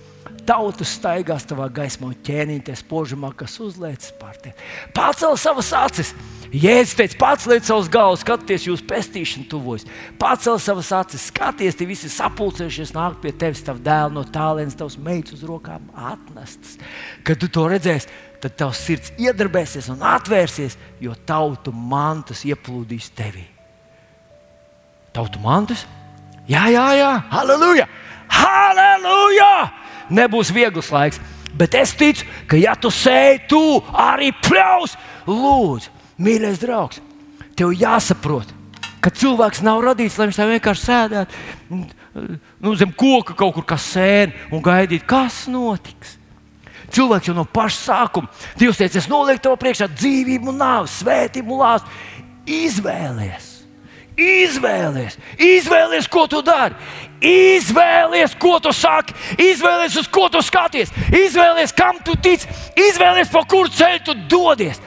Tautas 0.45 0.91
staigās 0.99 1.45
tavā 1.47 1.65
gaismā, 1.73 2.11
ķēnīties 2.25 2.83
požamā, 2.85 3.31
kas 3.37 3.55
uzliekas 3.63 4.11
par 4.19 4.35
tevi. 4.41 4.53
Pacel 4.93 5.37
savas 5.41 5.71
acis! 5.73 6.13
Jēzus 6.55 6.93
teica, 6.95 7.17
paceliet 7.19 7.65
savus 7.67 7.89
galvas, 7.91 8.21
skatieties, 8.21 8.67
jūsu 8.69 8.85
pestīšana 8.87 9.47
tuvojas. 9.49 9.87
Pacel 10.21 10.59
savas 10.61 10.91
acis, 10.95 11.25
skaties, 11.31 11.75
tie 11.75 11.87
visi 11.89 12.11
sapulcējušies, 12.13 12.93
nāk 12.95 13.17
pie 13.23 13.33
tevis, 13.35 13.63
tavu 13.65 13.81
dēlu 13.83 14.13
no 14.15 14.23
tālienes, 14.29 14.77
tavs 14.77 14.95
meitas 15.01 15.39
uz 15.39 15.43
rokām 15.49 15.89
atnestas. 15.97 16.77
Kad 17.27 17.41
tu 17.41 17.49
to 17.51 17.65
redzēsi, 17.73 18.13
tad 18.45 18.55
tavs 18.61 18.85
sirds 18.85 19.11
iedarbēsies 19.19 19.89
un 19.91 20.05
atvērsies, 20.05 20.77
jo 21.03 21.17
tautu 21.27 21.73
mantas 21.75 22.45
ieplūdīs 22.47 23.09
tevī. 23.17 23.43
Tautu 25.17 25.41
mantas? 25.43 25.83
Jā, 26.49 26.67
jā, 26.69 26.85
jā, 26.99 27.11
halleluja! 27.31 27.87
Halleluja! 28.29 29.53
Nebūs 30.13 30.51
viegls 30.53 30.91
laiks, 30.93 31.21
bet 31.57 31.73
es 31.77 31.95
ticu, 31.97 32.27
ka 32.49 32.59
ja 32.59 32.75
tu 32.77 32.91
sēji, 32.93 33.45
tu 33.49 33.61
arī 33.89 34.29
pļaus. 34.45 34.93
Lūdzu, 35.25 35.89
mīļais 36.21 36.61
draugs, 36.61 37.01
tev 37.57 37.73
jāsaprot, 37.73 38.51
ka 39.01 39.09
cilvēks 39.09 39.63
nav 39.65 39.81
radīts, 39.87 40.19
lai 40.19 40.29
viņš 40.29 40.37
tā 40.37 40.49
vienkārši 40.51 40.85
sēdētu 40.85 41.81
nu, 42.61 42.75
zem 42.77 42.93
koka 42.95 43.35
kaut 43.37 43.57
kur 43.57 43.65
kā 43.67 43.77
sēne 43.81 44.35
un 44.53 44.63
gaidītu, 44.63 45.07
kas 45.09 45.45
notiks. 45.51 46.15
Cilvēks 46.93 47.31
jau 47.31 47.35
no 47.35 47.47
paša 47.49 47.79
sākuma, 47.81 48.29
Dievs 48.59 48.77
teica, 48.77 49.01
es 49.01 49.09
nolieku 49.09 49.41
tev 49.47 49.57
priekšā 49.59 49.89
dzīvību 49.97 50.53
nāvi, 50.55 50.93
svētību 50.93 51.59
lāstu. 51.59 51.89
Izvēlies! 52.45 53.54
Izvēlies, 54.15 55.17
izvēlies, 55.35 56.07
ko 56.07 56.23
tu 56.31 56.39
dari. 56.45 56.75
Izvēlies, 57.25 58.35
ko 58.39 58.57
tu 58.63 58.71
saki, 58.75 59.15
izvēlies, 59.41 59.97
uz 59.99 60.07
ko 60.11 60.29
tu 60.31 60.39
skaties, 60.45 60.91
izvēlies, 61.11 61.73
kam 61.75 61.99
tu 62.05 62.15
tici, 62.23 62.47
izvēlies, 62.79 63.31
pa 63.31 63.43
kuru 63.49 63.71
ceļu 63.71 64.03
tu 64.05 64.15
dodies. 64.31 64.79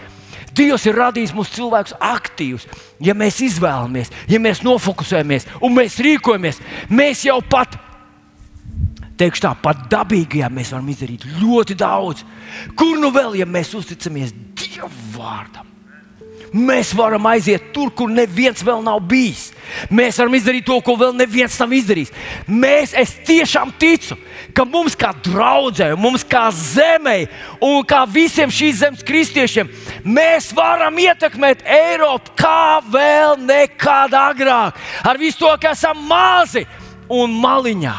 Dievs 0.57 0.87
ir 0.89 0.97
radījis 0.99 1.35
mūsu 1.37 1.59
cilvēkus 1.59 1.99
aktīvus. 2.03 2.65
Ja 3.05 3.15
mēs 3.15 3.43
izvēlamies, 3.45 4.11
ja 4.31 4.41
mēs 4.43 4.65
nofokusējamies 4.67 5.47
un 5.63 5.77
mēs 5.77 6.01
rīkojamies, 6.03 6.59
mēs 6.91 7.27
jau 7.29 7.39
pat, 7.45 7.77
teikšu 9.21 9.45
tā, 9.45 9.55
pat 9.63 9.87
dabīgajā 9.93 10.51
mēs 10.51 10.73
varam 10.75 10.89
izdarīt 10.91 11.29
ļoti 11.39 11.79
daudz. 11.79 12.25
Kur 12.79 12.97
nu 12.99 13.13
vēl, 13.15 13.39
ja 13.43 13.47
mēs 13.47 13.75
uzticamies 13.77 14.35
Dieva 14.59 14.91
vārdam? 15.15 15.78
Mēs 16.53 16.95
varam 16.97 17.27
aiziet 17.29 17.67
tur, 17.75 17.91
kur 17.93 18.09
neviens 18.09 18.63
vēl 18.65 18.81
nav 18.85 19.03
bijis. 19.09 19.51
Mēs 19.93 20.17
varam 20.21 20.37
izdarīt 20.39 20.65
to, 20.65 20.79
ko 20.85 20.95
vēl 20.97 21.13
neviens 21.17 21.59
nav 21.61 21.73
izdarījis. 21.77 22.13
Mēs, 22.49 22.95
tiešām 23.29 23.75
ticu, 23.81 24.17
ka 24.57 24.65
mums 24.65 24.97
kā 24.99 25.13
draudzē, 25.27 25.91
mums 26.01 26.25
kā 26.25 26.47
zemē 26.55 27.19
un 27.65 27.83
kā 27.89 28.05
visiem 28.09 28.53
šīs 28.53 28.81
zemes 28.81 29.05
kristiešiem, 29.05 29.69
mēs 30.09 30.51
varam 30.57 30.97
ietekmēt 31.03 31.67
Eiropu 31.69 32.33
kā 32.39 32.81
vēl 32.89 33.37
nekad 33.45 34.17
agrāk. 34.17 34.79
Ar 35.05 35.21
visu 35.21 35.45
to, 35.45 35.53
ka 35.61 35.75
esam 35.77 36.01
mazi 36.09 36.65
un 37.13 37.37
maliņā. 37.43 37.97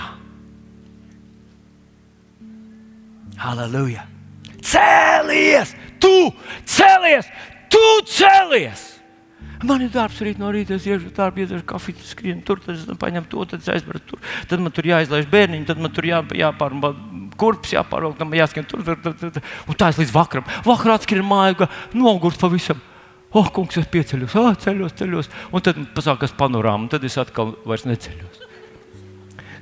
Halleluja! 3.39 4.03
Cēlies! 4.65 5.71
Tu 5.99 6.31
cēlies! 6.67 7.29
Tu 7.69 7.85
cēlies! 8.17 8.87
Man 9.59 9.83
ir 9.83 9.89
darbs 9.91 10.21
rīt 10.23 10.37
no 10.39 10.49
rīta, 10.55 10.77
es 10.77 10.85
iešu 10.87 11.09
darbā, 11.15 11.43
iedzeru 11.43 11.65
kafiju, 11.67 11.99
skrienu 12.07 12.43
tur, 12.47 12.61
tad 12.63 12.77
es 12.77 12.85
paņemu 12.99 13.27
to, 13.27 13.43
tad 13.51 13.65
aizveru 13.73 13.99
tur. 14.07 14.21
Tad 14.47 14.61
man 14.63 14.71
tur 14.75 14.87
jāizlaiž 14.87 15.27
bērniņi, 15.31 15.67
tad 15.67 15.81
man 15.83 15.91
tur 15.91 16.07
jā, 16.07 16.21
jāpārunā 16.39 16.93
kurpes, 17.39 17.73
jāpārāk, 17.75 18.15
tam 18.19 18.31
jāskan 18.37 18.67
tur, 18.69 18.85
tur, 18.87 19.01
tur, 19.03 19.17
tur, 19.19 19.33
tur. 19.35 19.49
Un 19.67 19.79
tā 19.79 19.89
es 19.91 19.99
līdz 19.99 20.13
vakaram. 20.15 20.47
Vakarā 20.63 20.95
atskrien 20.95 21.27
mājā, 21.27 21.67
nogurt 21.91 22.39
pavisam. 22.39 22.79
O, 23.29 23.43
oh, 23.43 23.49
kungs, 23.53 23.75
es 23.77 23.89
pieceļos, 23.91 24.37
oh, 24.39 24.53
ceļos, 24.63 24.95
ceļos. 24.97 25.27
Un 25.53 25.65
tad 25.65 25.77
pasākās 25.95 26.31
panorāma, 26.39 26.87
un 26.87 26.93
tad 26.95 27.03
es 27.05 27.19
atkal 27.21 27.51
vairs 27.67 27.83
neceļos. 27.85 28.39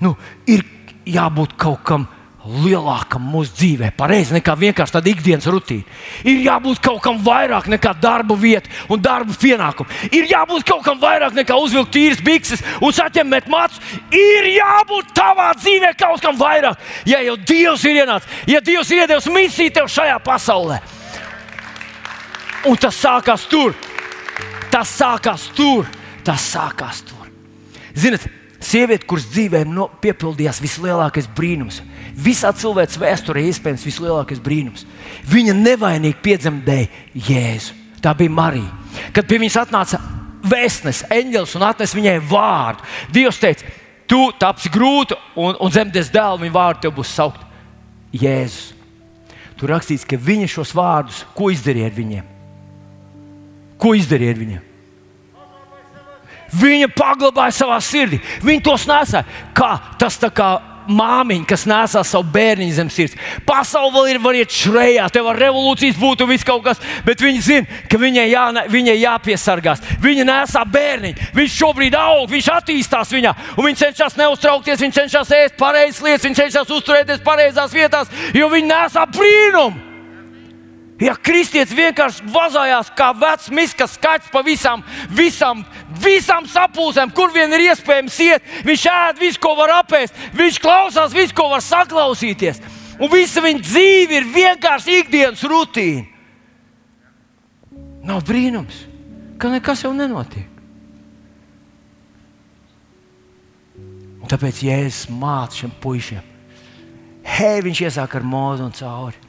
Nu, 0.05 0.14
ir 0.47 0.62
jābūt 1.10 1.58
kaut 1.60 1.82
kam 1.89 2.05
lielākam 2.48 3.24
mūsu 3.32 3.54
dzīvē, 3.58 3.91
pareizi 3.98 4.36
nekā 4.38 4.54
vienkārši 4.60 4.95
tāda 4.95 5.12
ikdienas 5.12 5.48
rutīna. 5.52 5.86
Ir 6.28 6.41
jābūt 6.45 6.82
kaut 6.84 7.02
kam 7.04 7.20
vairāk 7.24 7.68
nekā 7.72 7.93
darba 8.02 8.38
vieta 8.39 8.72
un 8.93 9.02
darba 9.04 9.36
pienākumu. 9.38 9.89
Ir 10.12 10.30
jābūt 10.32 10.66
kaut 10.68 10.86
kam 10.86 11.02
vairāk 11.02 11.36
nekā 11.38 11.58
uzvilkt 11.60 11.93
tīras 11.95 12.24
bikses 12.24 12.64
un 12.82 12.95
saķemmēt 12.95 13.50
matus. 13.52 13.82
Ir 14.16 14.50
jābūt 14.56 15.12
tavā 15.18 15.50
dzīvē 15.60 15.93
kaut 16.00 16.24
kam 16.24 16.39
vairāk. 16.39 16.80
Ja 17.10 17.22
jau 17.26 17.38
Dievs 17.48 17.86
ir 17.88 18.02
ienācis, 18.04 18.39
ja 18.50 18.62
Dievs 18.64 18.91
ir 18.91 19.04
iedevis 19.04 19.30
misiju 19.32 19.76
tev 19.76 19.91
šajā 19.91 20.18
pasaulē, 20.24 20.80
un 22.68 22.80
tas 22.80 22.98
sākās 22.98 23.45
tur, 23.52 23.76
tas 24.72 24.91
sākās 24.98 25.50
tur, 25.56 25.88
tas 26.26 26.52
sākās 26.56 27.04
tur. 27.08 27.30
Ziniet, 27.98 28.28
Sieviete, 28.58 29.06
kuras 29.06 29.28
dzīvē 29.30 29.62
no, 29.70 29.86
piepildījās 30.02 30.60
vislielākais 30.64 31.28
brīnums, 31.38 31.78
visā 32.18 32.51
cilvēces 32.55 32.99
vēsturē 33.01 33.43
iespējams 33.47 33.86
vislielākais 33.88 34.41
brīnums. 34.43 34.86
Viņa 35.30 35.55
nevainīgi 35.57 36.20
piedzemdēja 36.24 36.88
Jēzu. 37.28 37.76
Tā 38.01 38.13
bija 38.18 38.34
Marija. 38.34 38.70
Kad 39.13 39.28
pie 39.30 39.39
viņas 39.41 39.59
atnāca 39.63 39.99
vēstnes, 40.47 41.03
eņģelis 41.13 41.55
un 41.57 41.65
atnesa 41.68 41.97
viņai 41.97 42.15
vārdu, 42.30 42.86
Dievs 43.13 43.41
teica, 43.41 43.68
tu 44.09 44.30
tapsi 44.39 44.72
grūti 44.74 45.18
un, 45.36 45.57
un 45.59 45.74
dzemdēs 45.74 46.11
dēlu, 46.13 46.43
viņa 46.45 46.55
vārdu 46.55 46.86
tev 46.86 46.95
būs 46.97 47.13
saukt 47.18 47.43
Jēzus. 48.15 48.74
Tur 49.57 49.74
rakstīts, 49.74 50.05
ka 50.05 50.20
viņa 50.22 50.47
šos 50.53 50.72
vārdus, 50.78 51.24
ko 51.34 51.49
izdarīja 51.49 51.89
ar 51.89 51.95
viņiem? 51.97 52.26
Ko 53.82 53.93
izdarīja 53.97 54.36
ar 54.36 54.41
viņiem? 54.41 54.63
Viņa 56.57 56.88
paglabāja 56.95 57.55
savā 57.57 57.78
sirdī. 57.84 58.22
Viņa 58.45 58.63
tos 58.63 58.86
nesāja. 58.88 59.26
Kā 59.57 59.72
tas 59.99 60.15
tā 60.22 60.30
kā 60.32 60.51
māmiņa, 60.90 61.46
kas 61.50 61.66
nesā 61.70 62.04
savu 62.08 62.28
bērnu 62.34 62.68
zem 62.76 62.92
sirds. 62.94 63.18
Pasaule 63.48 63.94
vēl 63.96 64.12
ir, 64.14 64.22
var 64.24 64.38
iet 64.40 64.54
šrejā, 64.54 65.08
te 65.14 65.24
var 65.24 65.40
revolūcijas 65.42 66.00
būt 66.00 66.24
un 66.26 66.32
viss 66.32 66.48
kaut 66.48 66.64
kas, 66.66 66.82
bet 67.06 67.24
viņi 67.24 67.44
zina, 67.44 67.82
ka 67.90 68.00
viņai, 68.02 68.28
jā, 68.32 68.46
viņai 68.74 68.98
jāpiesargās. 69.02 69.84
Viņa 70.04 70.28
nesā 70.28 70.64
bērnu, 70.68 71.14
viņš 71.38 71.58
šobrīd 71.58 71.98
aug, 71.98 72.28
viņš 72.32 72.52
attīstās 72.58 73.16
viņā, 73.16 73.34
un 73.56 73.70
viņš 73.70 73.84
cenšas 73.86 74.20
neuztraukties, 74.20 74.84
viņš 74.86 75.02
cenšas 75.02 75.36
ēst 75.42 75.60
pareizas 75.60 76.04
lietas, 76.06 76.28
viņš 76.28 76.44
cenšas 76.44 76.78
uzturēties 76.80 77.26
pareizās 77.26 77.76
vietās, 77.76 78.12
jo 78.36 78.50
viņi 78.54 78.74
nesā 78.74 79.08
brīnumu. 79.12 79.87
Ja 80.98 81.14
kristietis 81.14 81.76
vienkārši 81.78 82.26
vazājās 82.34 82.88
kā 82.98 83.12
vecs 83.14 83.52
miskas 83.54 83.93
skaits 84.00 84.32
pa 84.34 84.41
visām, 84.45 84.82
visām, 85.14 85.62
visām 86.02 86.48
sapulcēm, 86.50 87.12
kur 87.14 87.30
vien 87.36 87.54
ir 87.54 87.68
iespējams 87.68 88.18
iet, 88.26 88.48
viņš 88.66 88.86
ēd 88.89 89.22
visu, 89.22 89.41
ko 89.43 89.54
var 89.60 89.76
apēst, 89.84 90.18
viņš 90.34 90.58
klausās 90.64 91.14
visu, 91.14 91.36
ko 91.38 91.52
var 91.52 91.62
saklausīties. 91.62 92.64
Un 92.98 93.14
visa 93.14 93.43
viņa 93.45 93.62
dzīve 93.62 94.18
ir 94.18 94.32
vienkārši 94.34 94.98
ikdienas 95.04 95.45
rutīna. 95.45 96.08
Nav 98.08 98.24
brīnums, 98.26 98.88
ka 99.38 99.52
nekas 99.54 99.84
jau 99.86 99.93
nenotiek. 99.93 100.50
Un 104.18 104.32
tāpēc 104.32 104.64
Jēzus 104.66 105.12
māca 105.14 105.62
šiem 105.62 105.78
puišiem, 105.84 106.26
hei, 107.38 107.62
viņš 107.64 107.86
iesāk 107.86 108.18
ar 108.18 108.26
mūzu 108.26 108.66
un 108.66 108.74
cauri. 108.76 109.27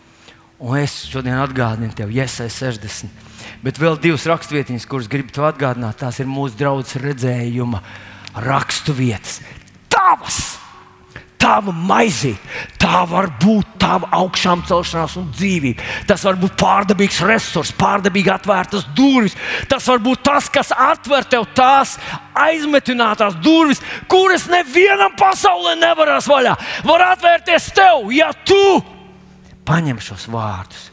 Un 0.58 0.80
es 0.80 1.04
šodien 1.06 1.38
atgādinu 1.38 1.94
tev, 1.94 2.10
Iesai 2.10 2.48
60. 2.50 3.26
Bet 3.62 3.78
vēl 3.78 3.98
divas 4.02 4.26
raksturvietas, 4.26 4.86
kuras 4.90 5.06
gribu 5.10 5.30
te 5.34 5.42
atgādināt, 5.46 6.00
tās 6.00 6.18
ir 6.18 6.26
mūsu 6.30 6.58
draudzes 6.58 6.98
redzējuma 7.02 7.82
raksturvietas. 8.42 9.38
Tavas! 9.92 10.40
Tava 11.38 11.70
maizīte, 11.70 12.42
tā 12.82 13.04
var 13.06 13.28
būt 13.38 13.76
tava 13.78 14.08
augšām 14.18 14.64
celšanās 14.66 15.14
un 15.20 15.28
dzīvība. 15.30 15.84
Tas 16.10 16.24
var 16.26 16.34
būt 16.40 16.56
pārdabīgs 16.58 17.20
resurs, 17.30 17.70
pārdabīgi 17.78 18.32
atvērtas 18.34 18.88
durvis. 18.98 19.38
Tas 19.70 19.86
var 19.86 20.02
būt 20.02 20.24
tas, 20.26 20.50
kas 20.50 20.74
atver 20.74 21.30
tev 21.30 21.46
tās 21.54 21.94
aizmetinātās 22.34 23.38
durvis, 23.38 23.84
kuras 24.10 24.50
nevienam 24.50 25.14
pasaulē 25.18 25.78
nevarās 25.78 26.26
vaļā. 26.26 26.58
Var 26.90 27.06
atvērties 27.12 27.70
tev, 27.78 28.10
ja 28.18 28.32
tu 28.42 28.97
paņem 29.68 30.00
šos 30.00 30.26
vārdus. 30.32 30.88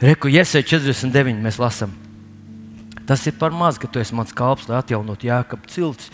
Reku, 0.00 0.30
Iesai 0.30 0.62
49. 0.64 1.36
mēs 1.42 1.58
lasām. 1.60 1.92
Tas 3.08 3.24
ir 3.26 3.38
par 3.40 3.54
maz, 3.56 3.78
ka 3.80 3.88
tu 3.90 4.00
esi 4.00 4.16
mans 4.16 4.34
kalps, 4.36 4.68
lai 4.68 4.78
atjaunotu 4.80 5.28
jēkabu 5.28 5.70
ciltis 5.72 6.10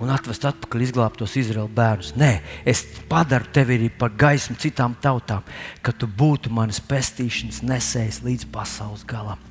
un 0.00 0.08
atvest 0.12 0.46
atpakaļ 0.48 0.86
izglābtos 0.86 1.36
Izraēlas 1.36 1.76
bērnus. 1.76 2.14
Nē, 2.20 2.30
es 2.68 2.86
padaru 3.10 3.52
tevi 3.52 3.76
arī 3.76 3.90
par 3.92 4.14
gaismu 4.16 4.56
citām 4.60 4.96
tautām, 5.04 5.44
ka 5.84 5.92
tu 5.92 6.08
būtu 6.08 6.52
manas 6.56 6.80
pestīšanas 6.80 7.60
nesējis 7.68 8.22
līdz 8.24 8.48
pasaules 8.54 9.04
galam. 9.08 9.49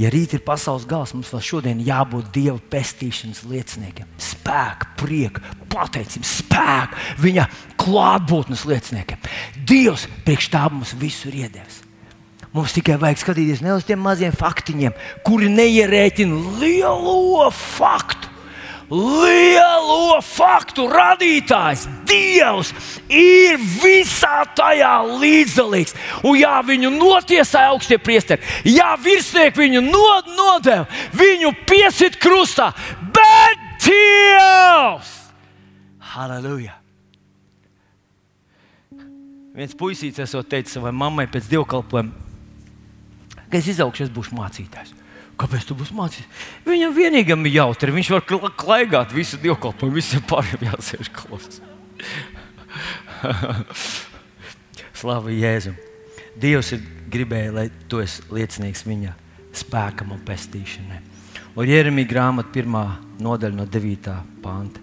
Ja 0.00 0.10
rīt 0.12 0.34
ir 0.36 0.42
pasaules 0.46 0.86
gals, 0.88 1.14
mums 1.16 1.32
vēl 1.32 1.44
šodien 1.44 1.80
jābūt 1.86 2.30
Dieva 2.34 2.58
pestīšanas 2.72 3.44
lieciniekiem. 3.48 4.08
Spēka, 4.20 4.90
prieka, 5.00 5.42
pateicības, 5.72 6.36
spēka, 6.42 7.02
viņa 7.22 7.48
klātbūtnes 7.80 8.66
lieciniekiem. 8.68 9.26
Dievs 9.68 10.06
priekš 10.26 10.52
tā 10.52 10.66
mums 10.72 10.94
visu 11.00 11.30
ir 11.30 11.46
iedevis. 11.46 11.82
Mums 12.56 12.72
tikai 12.72 12.96
vajag 13.00 13.20
skatīties 13.20 13.60
ne 13.60 13.74
uz 13.76 13.84
tiem 13.84 14.00
maziem 14.00 14.32
faktiņiem, 14.32 14.94
kuri 15.26 15.50
neierēķina 15.52 16.60
lielo 16.62 17.50
faktu 17.52 18.25
lielo 18.90 20.20
faktu 20.22 20.86
radītājs, 20.90 21.86
Dievs, 22.06 22.70
ir 23.10 23.58
visā 23.82 24.44
tajā 24.56 24.92
līdzdalīgs. 25.18 25.96
Un, 26.22 26.38
jā, 26.38 26.54
viņu 26.66 26.92
notiesāja 26.94 27.72
augstie 27.74 27.98
priesteri, 27.98 28.46
jā, 28.70 28.92
virsnieki 29.02 29.64
viņu 29.64 29.82
nod, 29.88 30.30
nodeva, 30.38 30.86
viņu 31.18 31.52
piesit 31.66 32.18
krustā, 32.22 32.70
bet 33.14 33.62
Dievs! 33.86 35.14
Halleluja! 36.14 36.78
Viens 39.56 39.72
puisīts 39.76 40.20
esot 40.20 40.48
teicis 40.52 40.76
savai 40.76 40.92
mammai 40.92 41.24
pēc 41.32 41.48
dievkalpojuma, 41.48 42.12
ka 43.48 43.56
es 43.56 43.70
izaugšu, 43.72 44.04
es 44.04 44.12
būšu 44.12 44.36
mācītājs. 44.36 44.95
Kāpēc 45.36 45.66
tu 45.68 45.76
būsi 45.76 45.92
mācījies? 45.96 46.44
Viņam 46.64 46.94
vienīgam 46.96 47.42
ir 47.44 47.58
jautri. 47.58 47.92
Viņš 47.92 48.12
var 48.14 48.24
klaigāt 48.56 49.12
visu 49.12 49.36
dievkalpojumu, 49.42 49.98
visiem 49.98 50.24
pārējiem 50.28 50.70
jāsēž 50.70 51.10
klausās. 51.12 51.60
Slavu 54.96 55.34
Jēzum! 55.36 55.76
Dievs 56.40 56.72
ir 56.76 56.80
gribējis, 57.12 57.52
lai 57.52 57.68
tu 57.88 58.00
esi 58.04 58.24
liecinieks 58.32 58.84
viņa 58.88 59.12
spēkam 59.56 60.12
un 60.16 60.24
pestīšanai. 60.24 61.02
Un 61.56 61.68
Jeremija 61.68 62.10
grāmata, 62.10 62.52
pirmā 62.52 62.84
nodaļa 63.24 63.56
no 63.56 63.64
9. 63.68 64.16
panta. 64.44 64.82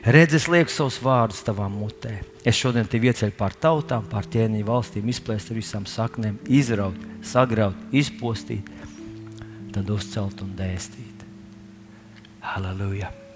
Redz, 0.00 0.34
es 0.38 0.46
lieku 0.50 0.72
savus 0.72 0.98
vārdus 1.02 1.42
tavā 1.46 1.66
mutē. 1.70 2.16
Es 2.46 2.58
šodien 2.58 2.86
tevi 2.88 3.10
ieceļu 3.10 3.34
pār 3.36 3.54
tautām, 3.60 4.06
pār 4.10 4.26
ķēniņu 4.32 4.66
valstīm, 4.66 5.10
izplēst 5.12 5.50
ar 5.52 5.58
visām 5.58 5.86
saknēm, 5.86 6.38
izraut, 6.48 6.96
sagraut, 7.26 7.78
izpostīt 7.94 8.70
tad 9.74 9.90
uzcelt 9.90 10.42
un 10.44 10.54
dēstīt. 10.58 11.26
Halleluja! 12.40 13.19